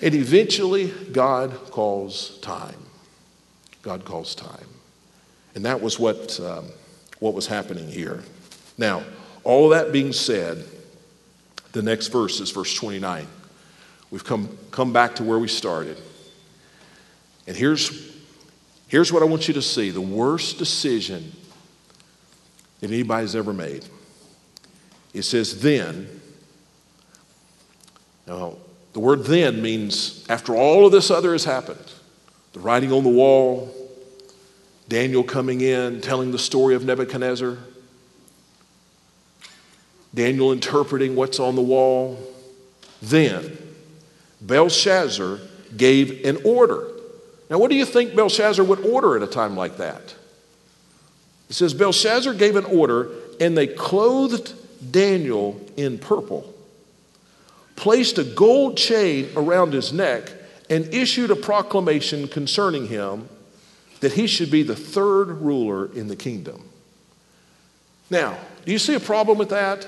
And 0.01 0.15
eventually, 0.15 0.87
God 1.11 1.51
calls 1.71 2.37
time. 2.39 2.75
God 3.81 4.05
calls 4.05 4.35
time. 4.35 4.67
And 5.55 5.65
that 5.65 5.81
was 5.81 5.99
what, 5.99 6.39
um, 6.39 6.65
what 7.19 7.33
was 7.33 7.47
happening 7.47 7.87
here. 7.87 8.23
Now, 8.77 9.03
all 9.43 9.69
that 9.69 9.91
being 9.91 10.13
said, 10.13 10.65
the 11.71 11.81
next 11.81 12.07
verse 12.07 12.39
is 12.39 12.51
verse 12.51 12.73
29. 12.75 13.27
We've 14.11 14.23
come, 14.23 14.57
come 14.71 14.91
back 14.91 15.15
to 15.15 15.23
where 15.23 15.39
we 15.39 15.47
started. 15.47 15.97
And 17.47 17.55
here's, 17.55 18.11
here's 18.87 19.11
what 19.11 19.23
I 19.23 19.25
want 19.25 19.47
you 19.47 19.53
to 19.55 19.61
see 19.61 19.89
the 19.89 20.01
worst 20.01 20.57
decision 20.57 21.31
that 22.79 22.91
anybody's 22.91 23.35
ever 23.35 23.53
made. 23.53 23.85
It 25.13 25.23
says, 25.23 25.61
then. 25.61 26.21
Now, 28.27 28.55
the 28.93 28.99
word 28.99 29.25
then 29.25 29.61
means 29.61 30.25
after 30.29 30.55
all 30.55 30.85
of 30.85 30.91
this 30.91 31.11
other 31.11 31.31
has 31.31 31.45
happened 31.45 31.91
the 32.53 32.59
writing 32.59 32.91
on 32.91 33.03
the 33.03 33.09
wall, 33.09 33.73
Daniel 34.89 35.23
coming 35.23 35.61
in, 35.61 36.01
telling 36.01 36.31
the 36.31 36.39
story 36.39 36.75
of 36.75 36.83
Nebuchadnezzar, 36.83 37.57
Daniel 40.13 40.51
interpreting 40.51 41.15
what's 41.15 41.39
on 41.39 41.55
the 41.55 41.61
wall. 41.61 42.19
Then 43.01 43.57
Belshazzar 44.41 45.39
gave 45.77 46.25
an 46.25 46.39
order. 46.43 46.89
Now, 47.49 47.57
what 47.57 47.69
do 47.69 47.77
you 47.77 47.85
think 47.85 48.15
Belshazzar 48.15 48.65
would 48.65 48.79
order 48.79 49.15
at 49.15 49.23
a 49.23 49.27
time 49.27 49.55
like 49.55 49.77
that? 49.77 50.15
It 51.49 51.53
says 51.53 51.73
Belshazzar 51.73 52.33
gave 52.33 52.57
an 52.57 52.65
order, 52.65 53.09
and 53.39 53.57
they 53.57 53.67
clothed 53.67 54.53
Daniel 54.89 55.61
in 55.77 55.99
purple, 55.99 56.53
placed 57.75 58.17
a 58.17 58.23
gold 58.23 58.77
chain 58.77 59.29
around 59.35 59.73
his 59.73 59.93
neck, 59.93 60.31
and 60.69 60.93
issued 60.93 61.31
a 61.31 61.35
proclamation 61.35 62.27
concerning 62.27 62.87
him 62.87 63.27
that 63.99 64.13
he 64.13 64.25
should 64.25 64.49
be 64.49 64.63
the 64.63 64.75
third 64.75 65.29
ruler 65.41 65.93
in 65.93 66.07
the 66.07 66.15
kingdom. 66.15 66.63
Now, 68.09 68.37
do 68.65 68.71
you 68.71 68.79
see 68.79 68.95
a 68.95 68.99
problem 68.99 69.37
with 69.37 69.49
that? 69.49 69.87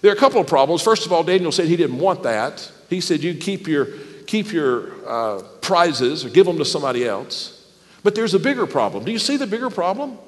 There 0.00 0.10
are 0.12 0.14
a 0.14 0.18
couple 0.18 0.40
of 0.40 0.46
problems. 0.46 0.82
First 0.82 1.06
of 1.06 1.12
all, 1.12 1.24
Daniel 1.24 1.50
said 1.50 1.66
he 1.66 1.76
didn't 1.76 1.98
want 1.98 2.22
that. 2.24 2.70
He 2.90 3.00
said 3.00 3.22
you 3.22 3.34
keep 3.34 3.66
your, 3.66 3.86
keep 4.26 4.52
your 4.52 4.92
uh, 5.08 5.42
prizes 5.60 6.24
or 6.24 6.30
give 6.30 6.46
them 6.46 6.58
to 6.58 6.64
somebody 6.64 7.06
else. 7.06 7.52
But 8.02 8.14
there's 8.14 8.34
a 8.34 8.38
bigger 8.38 8.66
problem. 8.66 9.04
Do 9.04 9.10
you 9.10 9.18
see 9.18 9.36
the 9.36 9.46
bigger 9.46 9.70
problem? 9.70 10.18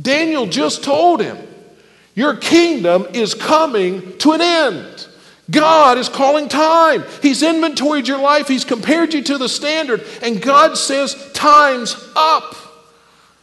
Daniel 0.00 0.46
just 0.46 0.84
told 0.84 1.20
him 1.20 1.36
your 2.18 2.34
kingdom 2.34 3.06
is 3.14 3.32
coming 3.32 4.18
to 4.18 4.32
an 4.32 4.40
end. 4.40 5.06
God 5.52 5.98
is 5.98 6.08
calling 6.08 6.48
time. 6.48 7.04
He's 7.22 7.44
inventoried 7.44 8.08
your 8.08 8.18
life, 8.18 8.48
He's 8.48 8.64
compared 8.64 9.14
you 9.14 9.22
to 9.22 9.38
the 9.38 9.48
standard, 9.48 10.04
and 10.20 10.42
God 10.42 10.76
says, 10.76 11.14
Time's 11.32 11.96
up. 12.16 12.56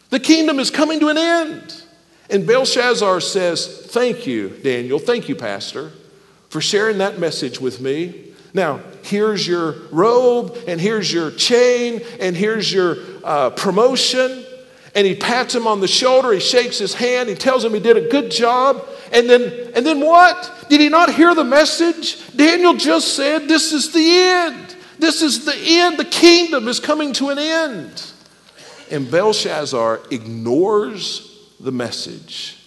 The 0.10 0.20
kingdom 0.20 0.60
is 0.60 0.72
coming 0.72 1.00
to 1.00 1.08
an 1.08 1.18
end. 1.18 1.84
And 2.30 2.46
Belshazzar 2.46 3.22
says, 3.22 3.88
Thank 3.88 4.28
you, 4.28 4.50
Daniel. 4.50 5.00
Thank 5.00 5.30
you, 5.30 5.36
Pastor, 5.36 5.94
for 6.50 6.60
sharing 6.60 6.98
that 6.98 7.18
message 7.18 7.62
with 7.62 7.80
me. 7.80 8.34
Now, 8.54 8.82
here's 9.04 9.48
your 9.48 9.72
robe, 9.90 10.58
and 10.68 10.82
here's 10.82 11.14
your 11.14 11.32
chain, 11.32 12.02
and 12.20 12.36
here's 12.36 12.74
your 12.74 12.98
uh, 13.24 13.52
promotion. 13.52 14.45
And 14.96 15.06
he 15.06 15.14
pats 15.14 15.54
him 15.54 15.68
on 15.68 15.82
the 15.82 15.88
shoulder, 15.90 16.32
he 16.32 16.40
shakes 16.40 16.78
his 16.78 16.94
hand, 16.94 17.28
he 17.28 17.36
tells 17.36 17.66
him 17.66 17.74
he 17.74 17.82
did 17.82 17.98
a 17.98 18.08
good 18.08 18.32
job. 18.32 18.88
And 19.12 19.30
then, 19.30 19.72
and 19.76 19.86
then 19.86 20.00
what? 20.00 20.68
Did 20.70 20.80
he 20.80 20.88
not 20.88 21.14
hear 21.14 21.36
the 21.36 21.44
message? 21.44 22.18
Daniel 22.36 22.74
just 22.74 23.16
said, 23.16 23.48
This 23.48 23.74
is 23.74 23.92
the 23.92 24.00
end. 24.00 24.76
This 24.98 25.22
is 25.22 25.46
the 25.46 25.56
end. 25.56 25.98
The 25.98 26.06
kingdom 26.06 26.70
is 26.70 26.80
coming 26.80 27.12
to 27.14 27.30
an 27.30 27.38
end. 27.38 28.12
And 28.90 29.12
Belshazzar 29.12 30.02
ignores 30.12 31.50
the 31.60 31.72
message 31.72 32.58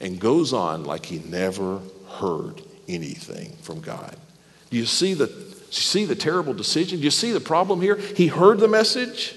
and 0.00 0.20
goes 0.20 0.52
on 0.52 0.84
like 0.84 1.06
he 1.06 1.18
never 1.18 1.80
heard 2.08 2.62
anything 2.86 3.56
from 3.62 3.80
God. 3.80 4.16
Do 4.70 4.76
you 4.76 4.86
see 4.86 5.14
the, 5.14 5.28
see 5.70 6.04
the 6.04 6.14
terrible 6.14 6.54
decision? 6.54 6.98
Do 6.98 7.04
you 7.04 7.10
see 7.10 7.32
the 7.32 7.40
problem 7.40 7.80
here? 7.80 7.96
He 7.96 8.28
heard 8.28 8.60
the 8.60 8.68
message. 8.68 9.34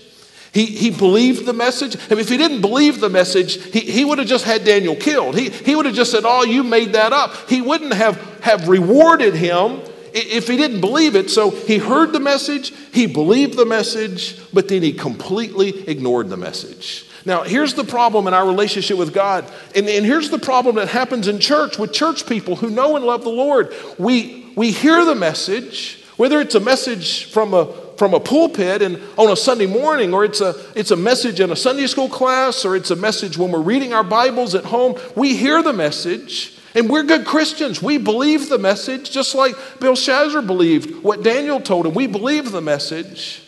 He, 0.54 0.66
he 0.66 0.90
believed 0.90 1.46
the 1.46 1.54
message. 1.54 1.96
I 1.96 2.10
mean, 2.10 2.20
if 2.20 2.30
he 2.30 2.38
didn't 2.38 2.62
believe 2.62 3.00
the 3.00 3.10
message, 3.10 3.64
he, 3.72 3.82
he 3.82 4.04
would 4.04 4.18
have 4.18 4.28
just 4.28 4.46
had 4.46 4.64
Daniel 4.64 4.96
killed. 4.96 5.38
He, 5.38 5.50
he 5.50 5.76
would 5.76 5.86
have 5.86 5.96
just 5.96 6.12
said, 6.12 6.24
Oh, 6.26 6.44
you 6.44 6.64
made 6.64 6.94
that 6.94 7.14
up. 7.14 7.50
He 7.50 7.62
wouldn't 7.62 7.94
have, 7.94 8.18
have 8.42 8.68
rewarded 8.68 9.36
him 9.36 9.82
if 10.14 10.48
he 10.48 10.58
didn't 10.58 10.82
believe 10.82 11.16
it. 11.16 11.30
So 11.30 11.52
he 11.52 11.78
heard 11.78 12.14
the 12.14 12.20
message, 12.20 12.74
he 12.92 13.06
believed 13.06 13.58
the 13.58 13.66
message, 13.66 14.40
but 14.54 14.68
then 14.68 14.82
he 14.82 14.94
completely 14.94 15.88
ignored 15.88 16.30
the 16.30 16.38
message. 16.38 17.06
Now, 17.26 17.44
here's 17.44 17.74
the 17.74 17.84
problem 17.84 18.28
in 18.28 18.34
our 18.34 18.46
relationship 18.46 18.98
with 18.98 19.14
God. 19.14 19.46
And, 19.76 19.88
and 19.88 20.06
here's 20.06 20.30
the 20.30 20.40
problem 20.40 20.78
that 20.78 20.88
happens 20.88 21.28
in 21.28 21.40
church 21.40 21.78
with 21.78 21.94
church 21.94 22.26
people 22.26 22.56
who 22.56 22.70
know 22.70 22.96
and 22.96 23.06
love 23.06 23.24
the 23.24 23.30
Lord. 23.30 23.74
We, 23.98 24.52
we 24.56 24.72
hear 24.72 25.06
the 25.06 25.16
message, 25.16 26.04
whether 26.18 26.40
it's 26.40 26.56
a 26.56 26.60
message 26.60 27.26
from 27.26 27.54
a, 27.54 27.66
from 28.00 28.14
a 28.14 28.20
pulpit 28.20 28.82
and 28.82 28.98
on 29.18 29.30
a 29.30 29.36
Sunday 29.36 29.66
morning, 29.66 30.14
or 30.14 30.24
it's 30.24 30.40
a, 30.40 30.56
it's 30.74 30.92
a 30.92 30.96
message 30.96 31.42
in 31.42 31.52
a 31.52 31.56
Sunday 31.56 31.86
school 31.86 32.08
class, 32.08 32.64
or 32.64 32.74
it's 32.78 32.92
a 32.92 32.96
message 32.96 33.38
when 33.38 33.52
we're 33.52 33.60
reading 33.60 33.94
our 33.94 34.06
Bibles 34.06 34.56
at 34.56 34.64
home. 34.64 34.98
We 35.18 35.36
hear 35.36 35.62
the 35.62 35.74
message, 35.74 36.58
and 36.74 36.90
we're 36.90 37.04
good 37.04 37.26
Christians. 37.26 37.82
We 37.84 37.98
believe 37.98 38.48
the 38.48 38.58
message, 38.58 39.12
just 39.12 39.36
like 39.36 39.54
Bill 39.82 39.96
Belshazzar 39.96 40.42
believed 40.44 41.04
what 41.04 41.24
Daniel 41.24 41.60
told 41.60 41.88
him. 41.88 41.94
We 41.94 42.08
believe 42.08 42.54
the 42.54 42.62
message. 42.62 43.44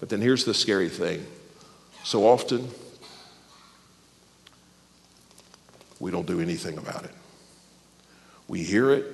But 0.00 0.08
then 0.08 0.22
here's 0.22 0.46
the 0.46 0.54
scary 0.54 0.88
thing 0.88 1.26
so 2.02 2.26
often, 2.26 2.66
we 6.00 6.10
don't 6.10 6.26
do 6.26 6.40
anything 6.40 6.78
about 6.78 7.04
it. 7.04 7.12
We 8.48 8.62
hear 8.62 8.90
it, 8.90 9.04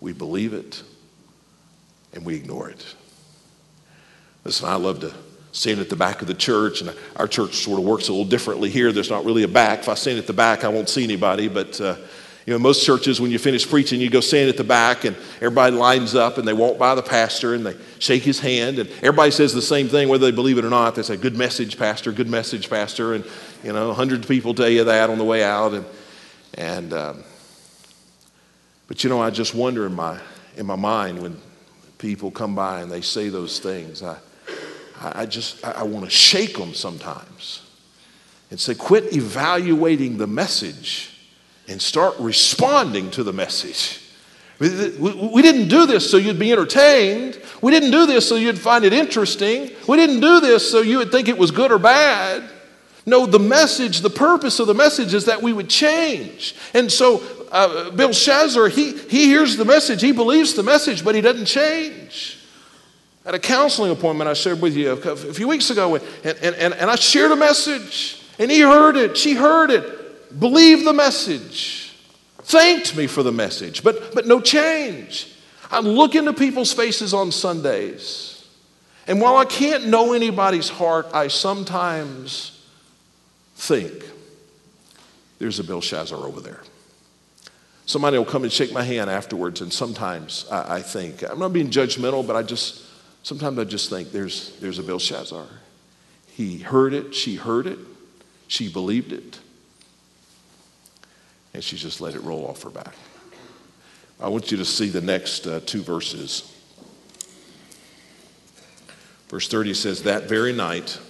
we 0.00 0.14
believe 0.14 0.54
it, 0.54 0.82
and 2.14 2.24
we 2.24 2.36
ignore 2.36 2.70
it. 2.70 2.94
Listen, 4.46 4.68
I 4.68 4.76
love 4.76 5.00
to 5.00 5.12
stand 5.50 5.80
at 5.80 5.90
the 5.90 5.96
back 5.96 6.22
of 6.22 6.28
the 6.28 6.34
church, 6.34 6.80
and 6.80 6.94
our 7.16 7.26
church 7.26 7.64
sort 7.64 7.80
of 7.80 7.84
works 7.84 8.06
a 8.06 8.12
little 8.12 8.24
differently 8.24 8.70
here. 8.70 8.92
There's 8.92 9.10
not 9.10 9.24
really 9.24 9.42
a 9.42 9.48
back. 9.48 9.80
If 9.80 9.88
I 9.88 9.94
stand 9.94 10.20
at 10.20 10.28
the 10.28 10.32
back, 10.32 10.62
I 10.62 10.68
won't 10.68 10.88
see 10.88 11.02
anybody, 11.02 11.48
but 11.48 11.80
uh, 11.80 11.96
you 12.46 12.52
know, 12.52 12.60
most 12.60 12.86
churches, 12.86 13.20
when 13.20 13.32
you 13.32 13.40
finish 13.40 13.68
preaching, 13.68 14.00
you 14.00 14.08
go 14.08 14.20
stand 14.20 14.48
at 14.48 14.56
the 14.56 14.62
back 14.62 15.04
and 15.04 15.16
everybody 15.38 15.74
lines 15.74 16.14
up 16.14 16.38
and 16.38 16.46
they 16.46 16.52
walk 16.52 16.78
by 16.78 16.94
the 16.94 17.02
pastor 17.02 17.54
and 17.54 17.66
they 17.66 17.74
shake 17.98 18.22
his 18.22 18.38
hand. 18.38 18.78
And 18.78 18.88
everybody 18.98 19.32
says 19.32 19.52
the 19.52 19.60
same 19.60 19.88
thing, 19.88 20.08
whether 20.08 20.24
they 20.26 20.34
believe 20.34 20.58
it 20.58 20.64
or 20.64 20.70
not. 20.70 20.94
They 20.94 21.02
say, 21.02 21.16
Good 21.16 21.36
message, 21.36 21.76
Pastor, 21.76 22.12
good 22.12 22.28
message, 22.28 22.70
Pastor. 22.70 23.14
And, 23.14 23.24
you 23.64 23.72
know, 23.72 23.92
hundreds 23.92 24.26
of 24.26 24.28
people 24.28 24.54
tell 24.54 24.68
you 24.68 24.84
that 24.84 25.10
on 25.10 25.18
the 25.18 25.24
way 25.24 25.42
out. 25.42 25.74
And, 25.74 25.84
and 26.54 26.92
um, 26.92 27.24
but, 28.86 29.02
you 29.02 29.10
know, 29.10 29.20
I 29.20 29.30
just 29.30 29.52
wonder 29.52 29.84
in 29.86 29.94
my, 29.94 30.20
in 30.56 30.66
my 30.66 30.76
mind 30.76 31.20
when 31.20 31.40
people 31.98 32.30
come 32.30 32.54
by 32.54 32.80
and 32.80 32.92
they 32.92 33.00
say 33.00 33.28
those 33.28 33.58
things, 33.58 34.04
I, 34.04 34.18
I 35.00 35.26
just, 35.26 35.64
I 35.64 35.82
want 35.82 36.04
to 36.04 36.10
shake 36.10 36.56
them 36.56 36.74
sometimes 36.74 37.62
and 38.50 38.58
say, 38.58 38.74
Quit 38.74 39.14
evaluating 39.14 40.16
the 40.16 40.26
message 40.26 41.12
and 41.68 41.80
start 41.80 42.14
responding 42.18 43.10
to 43.12 43.22
the 43.22 43.32
message. 43.32 44.02
We 44.58 45.42
didn't 45.42 45.68
do 45.68 45.84
this 45.84 46.10
so 46.10 46.16
you'd 46.16 46.38
be 46.38 46.50
entertained. 46.50 47.40
We 47.60 47.72
didn't 47.72 47.90
do 47.90 48.06
this 48.06 48.26
so 48.26 48.36
you'd 48.36 48.58
find 48.58 48.84
it 48.84 48.92
interesting. 48.92 49.70
We 49.86 49.96
didn't 49.96 50.20
do 50.20 50.40
this 50.40 50.70
so 50.70 50.80
you 50.80 50.98
would 50.98 51.10
think 51.10 51.28
it 51.28 51.36
was 51.36 51.50
good 51.50 51.70
or 51.70 51.78
bad. 51.78 52.42
No, 53.04 53.26
the 53.26 53.38
message, 53.38 54.00
the 54.00 54.10
purpose 54.10 54.58
of 54.58 54.66
the 54.66 54.74
message 54.74 55.14
is 55.14 55.26
that 55.26 55.42
we 55.42 55.52
would 55.52 55.68
change. 55.68 56.56
And 56.74 56.90
so 56.90 57.22
uh, 57.52 57.90
Belshazzar, 57.90 58.68
he, 58.68 58.96
he 58.96 59.26
hears 59.26 59.56
the 59.56 59.64
message, 59.64 60.00
he 60.00 60.12
believes 60.12 60.54
the 60.54 60.62
message, 60.62 61.04
but 61.04 61.14
he 61.14 61.20
doesn't 61.20 61.46
change. 61.46 62.35
At 63.26 63.34
a 63.34 63.40
counseling 63.40 63.90
appointment 63.90 64.30
I 64.30 64.34
shared 64.34 64.62
with 64.62 64.76
you 64.76 64.92
a 64.92 65.16
few 65.16 65.48
weeks 65.48 65.68
ago, 65.70 65.96
and, 65.96 66.04
and, 66.24 66.54
and, 66.54 66.74
and 66.74 66.88
I 66.88 66.94
shared 66.94 67.32
a 67.32 67.36
message, 67.36 68.22
and 68.38 68.48
he 68.50 68.60
heard 68.60 68.96
it, 68.96 69.16
she 69.16 69.34
heard 69.34 69.70
it, 69.72 70.38
believed 70.38 70.86
the 70.86 70.92
message, 70.92 71.92
thanked 72.38 72.96
me 72.96 73.08
for 73.08 73.24
the 73.24 73.32
message, 73.32 73.82
but, 73.82 74.14
but 74.14 74.26
no 74.26 74.40
change. 74.40 75.34
I 75.72 75.80
look 75.80 76.14
into 76.14 76.32
people's 76.32 76.72
faces 76.72 77.12
on 77.12 77.32
Sundays, 77.32 78.46
and 79.08 79.20
while 79.20 79.36
I 79.36 79.44
can't 79.44 79.88
know 79.88 80.12
anybody's 80.12 80.68
heart, 80.68 81.08
I 81.12 81.26
sometimes 81.26 82.64
think 83.56 83.92
there's 85.40 85.58
a 85.58 85.64
Belshazzar 85.64 86.18
over 86.18 86.40
there. 86.40 86.60
Somebody 87.86 88.18
will 88.18 88.24
come 88.24 88.44
and 88.44 88.52
shake 88.52 88.72
my 88.72 88.84
hand 88.84 89.10
afterwards, 89.10 89.60
and 89.60 89.72
sometimes 89.72 90.46
I, 90.48 90.76
I 90.76 90.82
think, 90.82 91.22
I'm 91.22 91.40
not 91.40 91.52
being 91.52 91.70
judgmental, 91.70 92.24
but 92.24 92.36
I 92.36 92.44
just, 92.44 92.84
sometimes 93.26 93.58
I 93.58 93.64
just 93.64 93.90
think 93.90 94.12
there's, 94.12 94.56
there's 94.60 94.78
a 94.78 94.84
Belshazzar. 94.84 95.48
He 96.28 96.58
heard 96.58 96.94
it, 96.94 97.12
she 97.12 97.34
heard 97.34 97.66
it, 97.66 97.80
she 98.46 98.72
believed 98.72 99.12
it, 99.12 99.40
and 101.52 101.64
she 101.64 101.76
just 101.76 102.00
let 102.00 102.14
it 102.14 102.22
roll 102.22 102.46
off 102.46 102.62
her 102.62 102.70
back. 102.70 102.94
I 104.20 104.28
want 104.28 104.52
you 104.52 104.56
to 104.58 104.64
see 104.64 104.90
the 104.90 105.00
next 105.00 105.44
uh, 105.44 105.58
two 105.66 105.82
verses. 105.82 106.54
Verse 109.28 109.48
30 109.48 109.74
says, 109.74 110.04
That 110.04 110.28
very 110.28 110.52
night, 110.52 111.00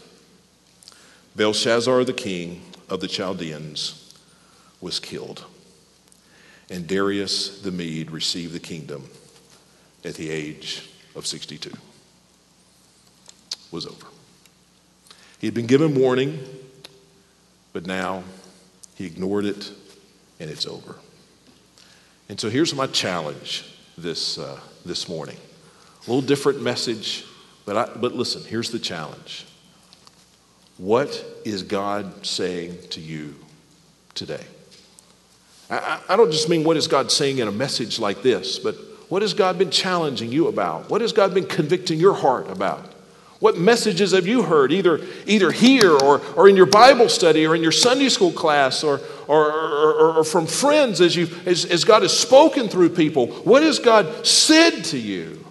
Belshazzar 1.37 2.02
the 2.05 2.14
king 2.14 2.62
of 2.88 3.00
the 3.00 3.09
Chaldeans 3.09 4.14
was 4.81 5.00
killed, 5.00 5.44
and 6.70 6.87
Darius 6.87 7.61
the 7.61 7.70
Mede 7.70 8.11
received 8.11 8.55
the 8.55 8.61
kingdom 8.61 9.11
at 10.02 10.14
the 10.14 10.31
age 10.31 10.88
of 11.14 11.26
62. 11.26 11.70
Was 13.76 13.86
over. 13.86 14.06
He 15.38 15.46
had 15.46 15.52
been 15.52 15.66
given 15.66 15.94
warning, 15.94 16.38
but 17.74 17.84
now 17.84 18.24
he 18.94 19.04
ignored 19.04 19.44
it 19.44 19.70
and 20.40 20.48
it's 20.48 20.66
over. 20.66 20.94
And 22.30 22.40
so 22.40 22.48
here's 22.48 22.74
my 22.74 22.86
challenge 22.86 23.70
this, 23.98 24.38
uh, 24.38 24.58
this 24.86 25.10
morning. 25.10 25.36
A 26.06 26.10
little 26.10 26.26
different 26.26 26.62
message, 26.62 27.26
but, 27.66 27.76
I, 27.76 27.98
but 27.98 28.14
listen, 28.14 28.44
here's 28.44 28.70
the 28.70 28.78
challenge. 28.78 29.44
What 30.78 31.22
is 31.44 31.62
God 31.62 32.24
saying 32.24 32.78
to 32.92 33.02
you 33.02 33.34
today? 34.14 34.46
I, 35.68 36.00
I 36.08 36.16
don't 36.16 36.32
just 36.32 36.48
mean 36.48 36.64
what 36.64 36.78
is 36.78 36.88
God 36.88 37.12
saying 37.12 37.40
in 37.40 37.46
a 37.46 37.52
message 37.52 37.98
like 37.98 38.22
this, 38.22 38.58
but 38.58 38.74
what 39.10 39.20
has 39.20 39.34
God 39.34 39.58
been 39.58 39.70
challenging 39.70 40.32
you 40.32 40.48
about? 40.48 40.88
What 40.88 41.02
has 41.02 41.12
God 41.12 41.34
been 41.34 41.46
convicting 41.46 41.98
your 41.98 42.14
heart 42.14 42.50
about? 42.50 42.94
What 43.46 43.56
messages 43.56 44.11
have 44.11 44.26
you 44.26 44.42
heard, 44.42 44.72
either, 44.72 45.00
either 45.24 45.52
here 45.52 45.92
or, 45.92 46.20
or 46.35 46.48
in 46.48 46.56
your 46.56 46.66
Bible 46.66 47.09
study 47.09 47.46
or 47.46 47.54
in 47.54 47.62
your 47.62 47.70
Sunday 47.70 48.09
school 48.09 48.32
class 48.32 48.82
or, 48.82 49.00
or, 49.28 49.52
or, 49.52 50.14
or 50.14 50.24
from 50.24 50.48
friends 50.48 51.00
as, 51.00 51.14
you, 51.14 51.28
as, 51.46 51.64
as 51.64 51.85
God 51.85 52.02
has 52.02 52.12
spoken 52.12 52.68
through 52.68 52.88
people? 52.88 53.28
What 53.28 53.62
has 53.62 53.78
God 53.78 54.26
said 54.26 54.82
to 54.87 54.98
you? 54.98 55.46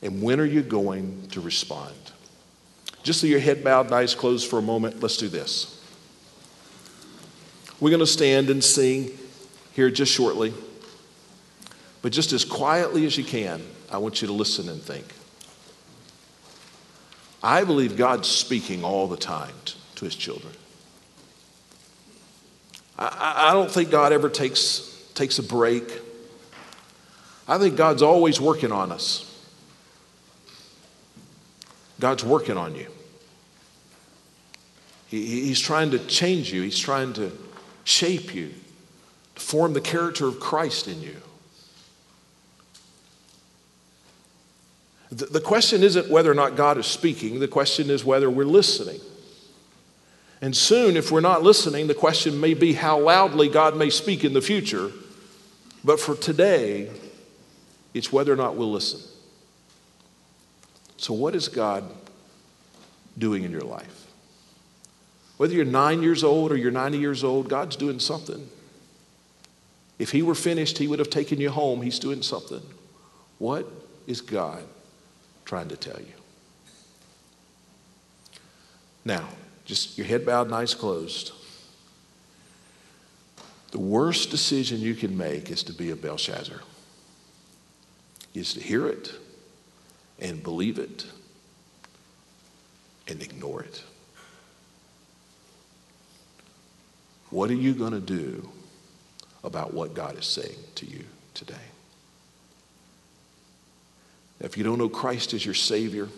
And 0.00 0.22
when 0.22 0.40
are 0.40 0.46
you 0.46 0.62
going 0.62 1.28
to 1.32 1.42
respond? 1.42 1.94
Just 3.02 3.20
so 3.20 3.26
your 3.26 3.40
head 3.40 3.62
bowed 3.62 3.84
and 3.84 3.94
eyes 3.94 4.14
closed 4.14 4.48
for 4.48 4.58
a 4.58 4.62
moment, 4.62 5.02
let's 5.02 5.18
do 5.18 5.28
this. 5.28 5.84
We're 7.78 7.90
going 7.90 8.00
to 8.00 8.06
stand 8.06 8.48
and 8.48 8.64
sing 8.64 9.10
here 9.74 9.90
just 9.90 10.12
shortly. 10.12 10.54
But 12.00 12.12
just 12.12 12.32
as 12.32 12.46
quietly 12.46 13.04
as 13.04 13.18
you 13.18 13.24
can, 13.24 13.60
I 13.92 13.98
want 13.98 14.22
you 14.22 14.28
to 14.28 14.32
listen 14.32 14.70
and 14.70 14.80
think. 14.80 15.04
I 17.42 17.64
believe 17.64 17.96
God's 17.96 18.28
speaking 18.28 18.84
all 18.84 19.06
the 19.06 19.16
time 19.16 19.54
to 19.96 20.04
his 20.04 20.14
children. 20.14 20.52
I, 22.98 23.50
I 23.50 23.52
don't 23.54 23.70
think 23.70 23.90
God 23.90 24.12
ever 24.12 24.28
takes, 24.28 25.10
takes 25.14 25.38
a 25.38 25.42
break. 25.42 26.00
I 27.48 27.58
think 27.58 27.76
God's 27.76 28.02
always 28.02 28.40
working 28.40 28.72
on 28.72 28.92
us. 28.92 29.26
God's 31.98 32.24
working 32.24 32.56
on 32.56 32.74
you. 32.74 32.86
He, 35.06 35.46
he's 35.46 35.60
trying 35.60 35.90
to 35.90 35.98
change 35.98 36.52
you, 36.52 36.62
He's 36.62 36.78
trying 36.78 37.12
to 37.14 37.32
shape 37.84 38.34
you, 38.34 38.54
to 39.34 39.40
form 39.40 39.72
the 39.72 39.80
character 39.80 40.26
of 40.26 40.40
Christ 40.40 40.88
in 40.88 41.02
you. 41.02 41.16
The, 45.12 45.40
question 45.40 45.82
isn't 45.82 46.08
whether 46.08 46.30
or 46.30 46.34
not 46.34 46.54
God 46.54 46.78
is 46.78 46.86
speaking, 46.86 47.40
the 47.40 47.48
question 47.48 47.90
is 47.90 48.04
whether 48.04 48.30
we're 48.30 48.44
listening. 48.44 49.00
And 50.40 50.56
soon, 50.56 50.96
if 50.96 51.10
we're 51.10 51.20
not 51.20 51.42
listening, 51.42 51.88
the 51.88 51.94
question 51.94 52.40
may 52.40 52.54
be 52.54 52.72
how 52.74 53.00
loudly 53.00 53.48
God 53.48 53.76
may 53.76 53.90
speak 53.90 54.24
in 54.24 54.32
the 54.32 54.40
future. 54.40 54.90
But 55.84 56.00
for 56.00 56.14
today, 56.14 56.90
it's 57.92 58.12
whether 58.12 58.32
or 58.32 58.36
not 58.36 58.56
we'll 58.56 58.70
listen. 58.70 59.00
So, 60.96 61.12
what 61.12 61.34
is 61.34 61.48
God 61.48 61.84
doing 63.18 63.42
in 63.42 63.50
your 63.50 63.62
life? 63.62 64.06
Whether 65.38 65.54
you're 65.54 65.64
nine 65.64 66.02
years 66.02 66.22
old 66.22 66.52
or 66.52 66.56
you're 66.56 66.70
90 66.70 66.98
years 66.98 67.24
old, 67.24 67.48
God's 67.48 67.76
doing 67.76 67.98
something. 67.98 68.48
If 69.98 70.10
He 70.12 70.22
were 70.22 70.34
finished, 70.34 70.78
He 70.78 70.86
would 70.86 70.98
have 71.00 71.10
taken 71.10 71.40
you 71.40 71.50
home. 71.50 71.82
He's 71.82 71.98
doing 71.98 72.22
something. 72.22 72.62
What 73.38 73.66
is 74.06 74.20
God 74.20 74.62
trying 75.50 75.66
to 75.68 75.76
tell 75.76 75.98
you? 75.98 76.12
Now, 79.04 79.26
just 79.64 79.98
your 79.98 80.06
head 80.06 80.24
bowed 80.24 80.46
and 80.46 80.54
eyes 80.54 80.74
closed. 80.74 81.32
The 83.72 83.80
worst 83.80 84.30
decision 84.30 84.78
you 84.78 84.94
can 84.94 85.18
make 85.18 85.50
is 85.50 85.64
to 85.64 85.72
be 85.72 85.90
a 85.90 85.96
Belshazzar, 85.96 86.60
is 88.32 88.54
to 88.54 88.60
hear 88.60 88.86
it 88.86 89.12
and 90.20 90.40
believe 90.40 90.78
it 90.78 91.04
and 93.08 93.20
ignore 93.20 93.64
it. 93.64 93.82
What 97.30 97.50
are 97.50 97.54
you 97.54 97.74
going 97.74 97.92
to 97.92 98.00
do 98.00 98.48
about 99.42 99.74
what 99.74 99.94
God 99.94 100.16
is 100.16 100.26
saying 100.26 100.58
to 100.76 100.86
you 100.86 101.04
today? 101.34 101.66
If 104.40 104.56
you 104.56 104.64
don't 104.64 104.78
know 104.78 104.88
Christ 104.88 105.34
as 105.34 105.44
your 105.44 105.54
Savior, 105.54 106.08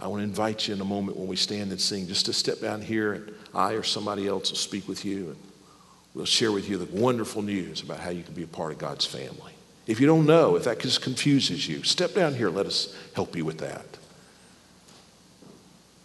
I 0.00 0.08
want 0.08 0.20
to 0.20 0.24
invite 0.24 0.68
you 0.68 0.74
in 0.74 0.80
a 0.80 0.84
moment 0.84 1.16
when 1.16 1.28
we 1.28 1.36
stand 1.36 1.70
and 1.70 1.80
sing 1.80 2.06
just 2.06 2.26
to 2.26 2.32
step 2.32 2.60
down 2.60 2.82
here 2.82 3.12
and 3.14 3.32
I 3.54 3.72
or 3.72 3.82
somebody 3.82 4.26
else 4.26 4.50
will 4.50 4.58
speak 4.58 4.88
with 4.88 5.04
you 5.04 5.28
and 5.28 5.36
we'll 6.14 6.26
share 6.26 6.52
with 6.52 6.68
you 6.68 6.76
the 6.76 7.00
wonderful 7.00 7.42
news 7.42 7.82
about 7.82 8.00
how 8.00 8.10
you 8.10 8.22
can 8.22 8.34
be 8.34 8.42
a 8.42 8.48
part 8.48 8.72
of 8.72 8.78
God's 8.78 9.06
family. 9.06 9.52
If 9.86 10.00
you 10.00 10.06
don't 10.06 10.26
know, 10.26 10.56
if 10.56 10.64
that 10.64 10.80
just 10.80 11.00
confuses 11.00 11.66
you, 11.68 11.82
step 11.84 12.14
down 12.14 12.34
here. 12.34 12.50
Let 12.50 12.66
us 12.66 12.94
help 13.14 13.36
you 13.36 13.44
with 13.44 13.58
that. 13.58 13.86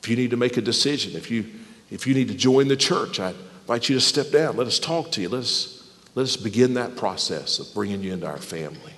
If 0.03 0.09
you 0.09 0.15
need 0.15 0.29
to 0.29 0.37
make 0.37 0.57
a 0.57 0.61
decision, 0.61 1.15
if 1.15 1.29
you, 1.29 1.45
if 1.89 2.07
you 2.07 2.13
need 2.13 2.27
to 2.29 2.35
join 2.35 2.67
the 2.67 2.77
church, 2.77 3.19
I 3.19 3.33
invite 3.61 3.89
you 3.89 3.95
to 3.95 4.01
step 4.01 4.29
down. 4.31 4.55
Let 4.55 4.67
us 4.67 4.79
talk 4.79 5.11
to 5.13 5.21
you. 5.21 5.29
Let 5.29 5.41
us, 5.41 5.91
let 6.15 6.23
us 6.23 6.37
begin 6.37 6.75
that 6.75 6.95
process 6.95 7.59
of 7.59 7.73
bringing 7.73 8.01
you 8.01 8.13
into 8.13 8.27
our 8.27 8.37
family. 8.37 8.93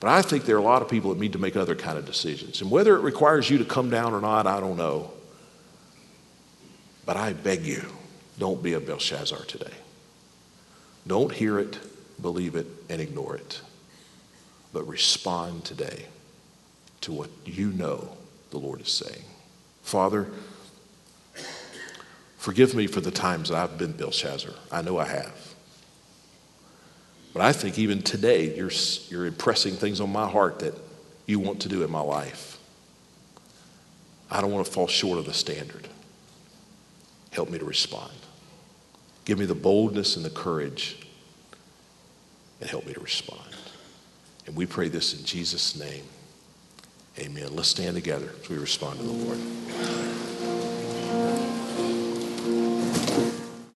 But 0.00 0.08
I 0.08 0.22
think 0.22 0.44
there 0.44 0.56
are 0.56 0.60
a 0.60 0.62
lot 0.62 0.82
of 0.82 0.88
people 0.88 1.12
that 1.12 1.20
need 1.20 1.34
to 1.34 1.38
make 1.38 1.56
other 1.56 1.74
kind 1.74 1.98
of 1.98 2.06
decisions. 2.06 2.62
And 2.62 2.70
whether 2.70 2.96
it 2.96 3.00
requires 3.00 3.48
you 3.50 3.58
to 3.58 3.64
come 3.64 3.90
down 3.90 4.14
or 4.14 4.20
not, 4.20 4.46
I 4.46 4.58
don't 4.58 4.76
know. 4.76 5.12
But 7.04 7.16
I 7.16 7.34
beg 7.34 7.66
you, 7.66 7.84
don't 8.38 8.62
be 8.62 8.72
a 8.72 8.80
Belshazzar 8.80 9.44
today. 9.44 9.74
Don't 11.06 11.32
hear 11.32 11.58
it 11.58 11.78
believe 12.20 12.54
it, 12.54 12.66
and 12.88 13.00
ignore 13.00 13.36
it. 13.36 13.60
But 14.72 14.86
respond 14.86 15.64
today 15.64 16.06
to 17.02 17.12
what 17.12 17.30
you 17.44 17.72
know 17.72 18.16
the 18.50 18.58
Lord 18.58 18.80
is 18.80 18.92
saying. 18.92 19.24
Father, 19.82 20.28
forgive 22.36 22.74
me 22.74 22.86
for 22.86 23.00
the 23.00 23.10
times 23.10 23.48
that 23.48 23.56
I've 23.56 23.78
been 23.78 23.92
Belshazzar. 23.92 24.52
I 24.70 24.82
know 24.82 24.98
I 24.98 25.06
have. 25.06 25.49
But 27.32 27.42
I 27.42 27.52
think 27.52 27.78
even 27.78 28.02
today, 28.02 28.56
you're, 28.56 28.72
you're 29.08 29.26
impressing 29.26 29.74
things 29.74 30.00
on 30.00 30.10
my 30.10 30.28
heart 30.28 30.58
that 30.60 30.74
you 31.26 31.38
want 31.38 31.60
to 31.60 31.68
do 31.68 31.84
in 31.84 31.90
my 31.90 32.00
life. 32.00 32.58
I 34.30 34.40
don't 34.40 34.50
want 34.50 34.66
to 34.66 34.72
fall 34.72 34.86
short 34.86 35.18
of 35.18 35.26
the 35.26 35.32
standard. 35.32 35.88
Help 37.30 37.50
me 37.50 37.58
to 37.58 37.64
respond. 37.64 38.12
Give 39.24 39.38
me 39.38 39.44
the 39.44 39.54
boldness 39.54 40.16
and 40.16 40.24
the 40.24 40.30
courage 40.30 41.06
and 42.60 42.68
help 42.68 42.86
me 42.86 42.92
to 42.94 43.00
respond. 43.00 43.56
And 44.46 44.56
we 44.56 44.66
pray 44.66 44.88
this 44.88 45.18
in 45.18 45.24
Jesus' 45.24 45.78
name. 45.78 46.04
Amen. 47.18 47.54
Let's 47.54 47.68
stand 47.68 47.94
together 47.96 48.30
as 48.42 48.48
we 48.48 48.56
respond 48.56 48.98
to 48.98 49.04
the 49.04 49.12
Lord. 49.12 49.38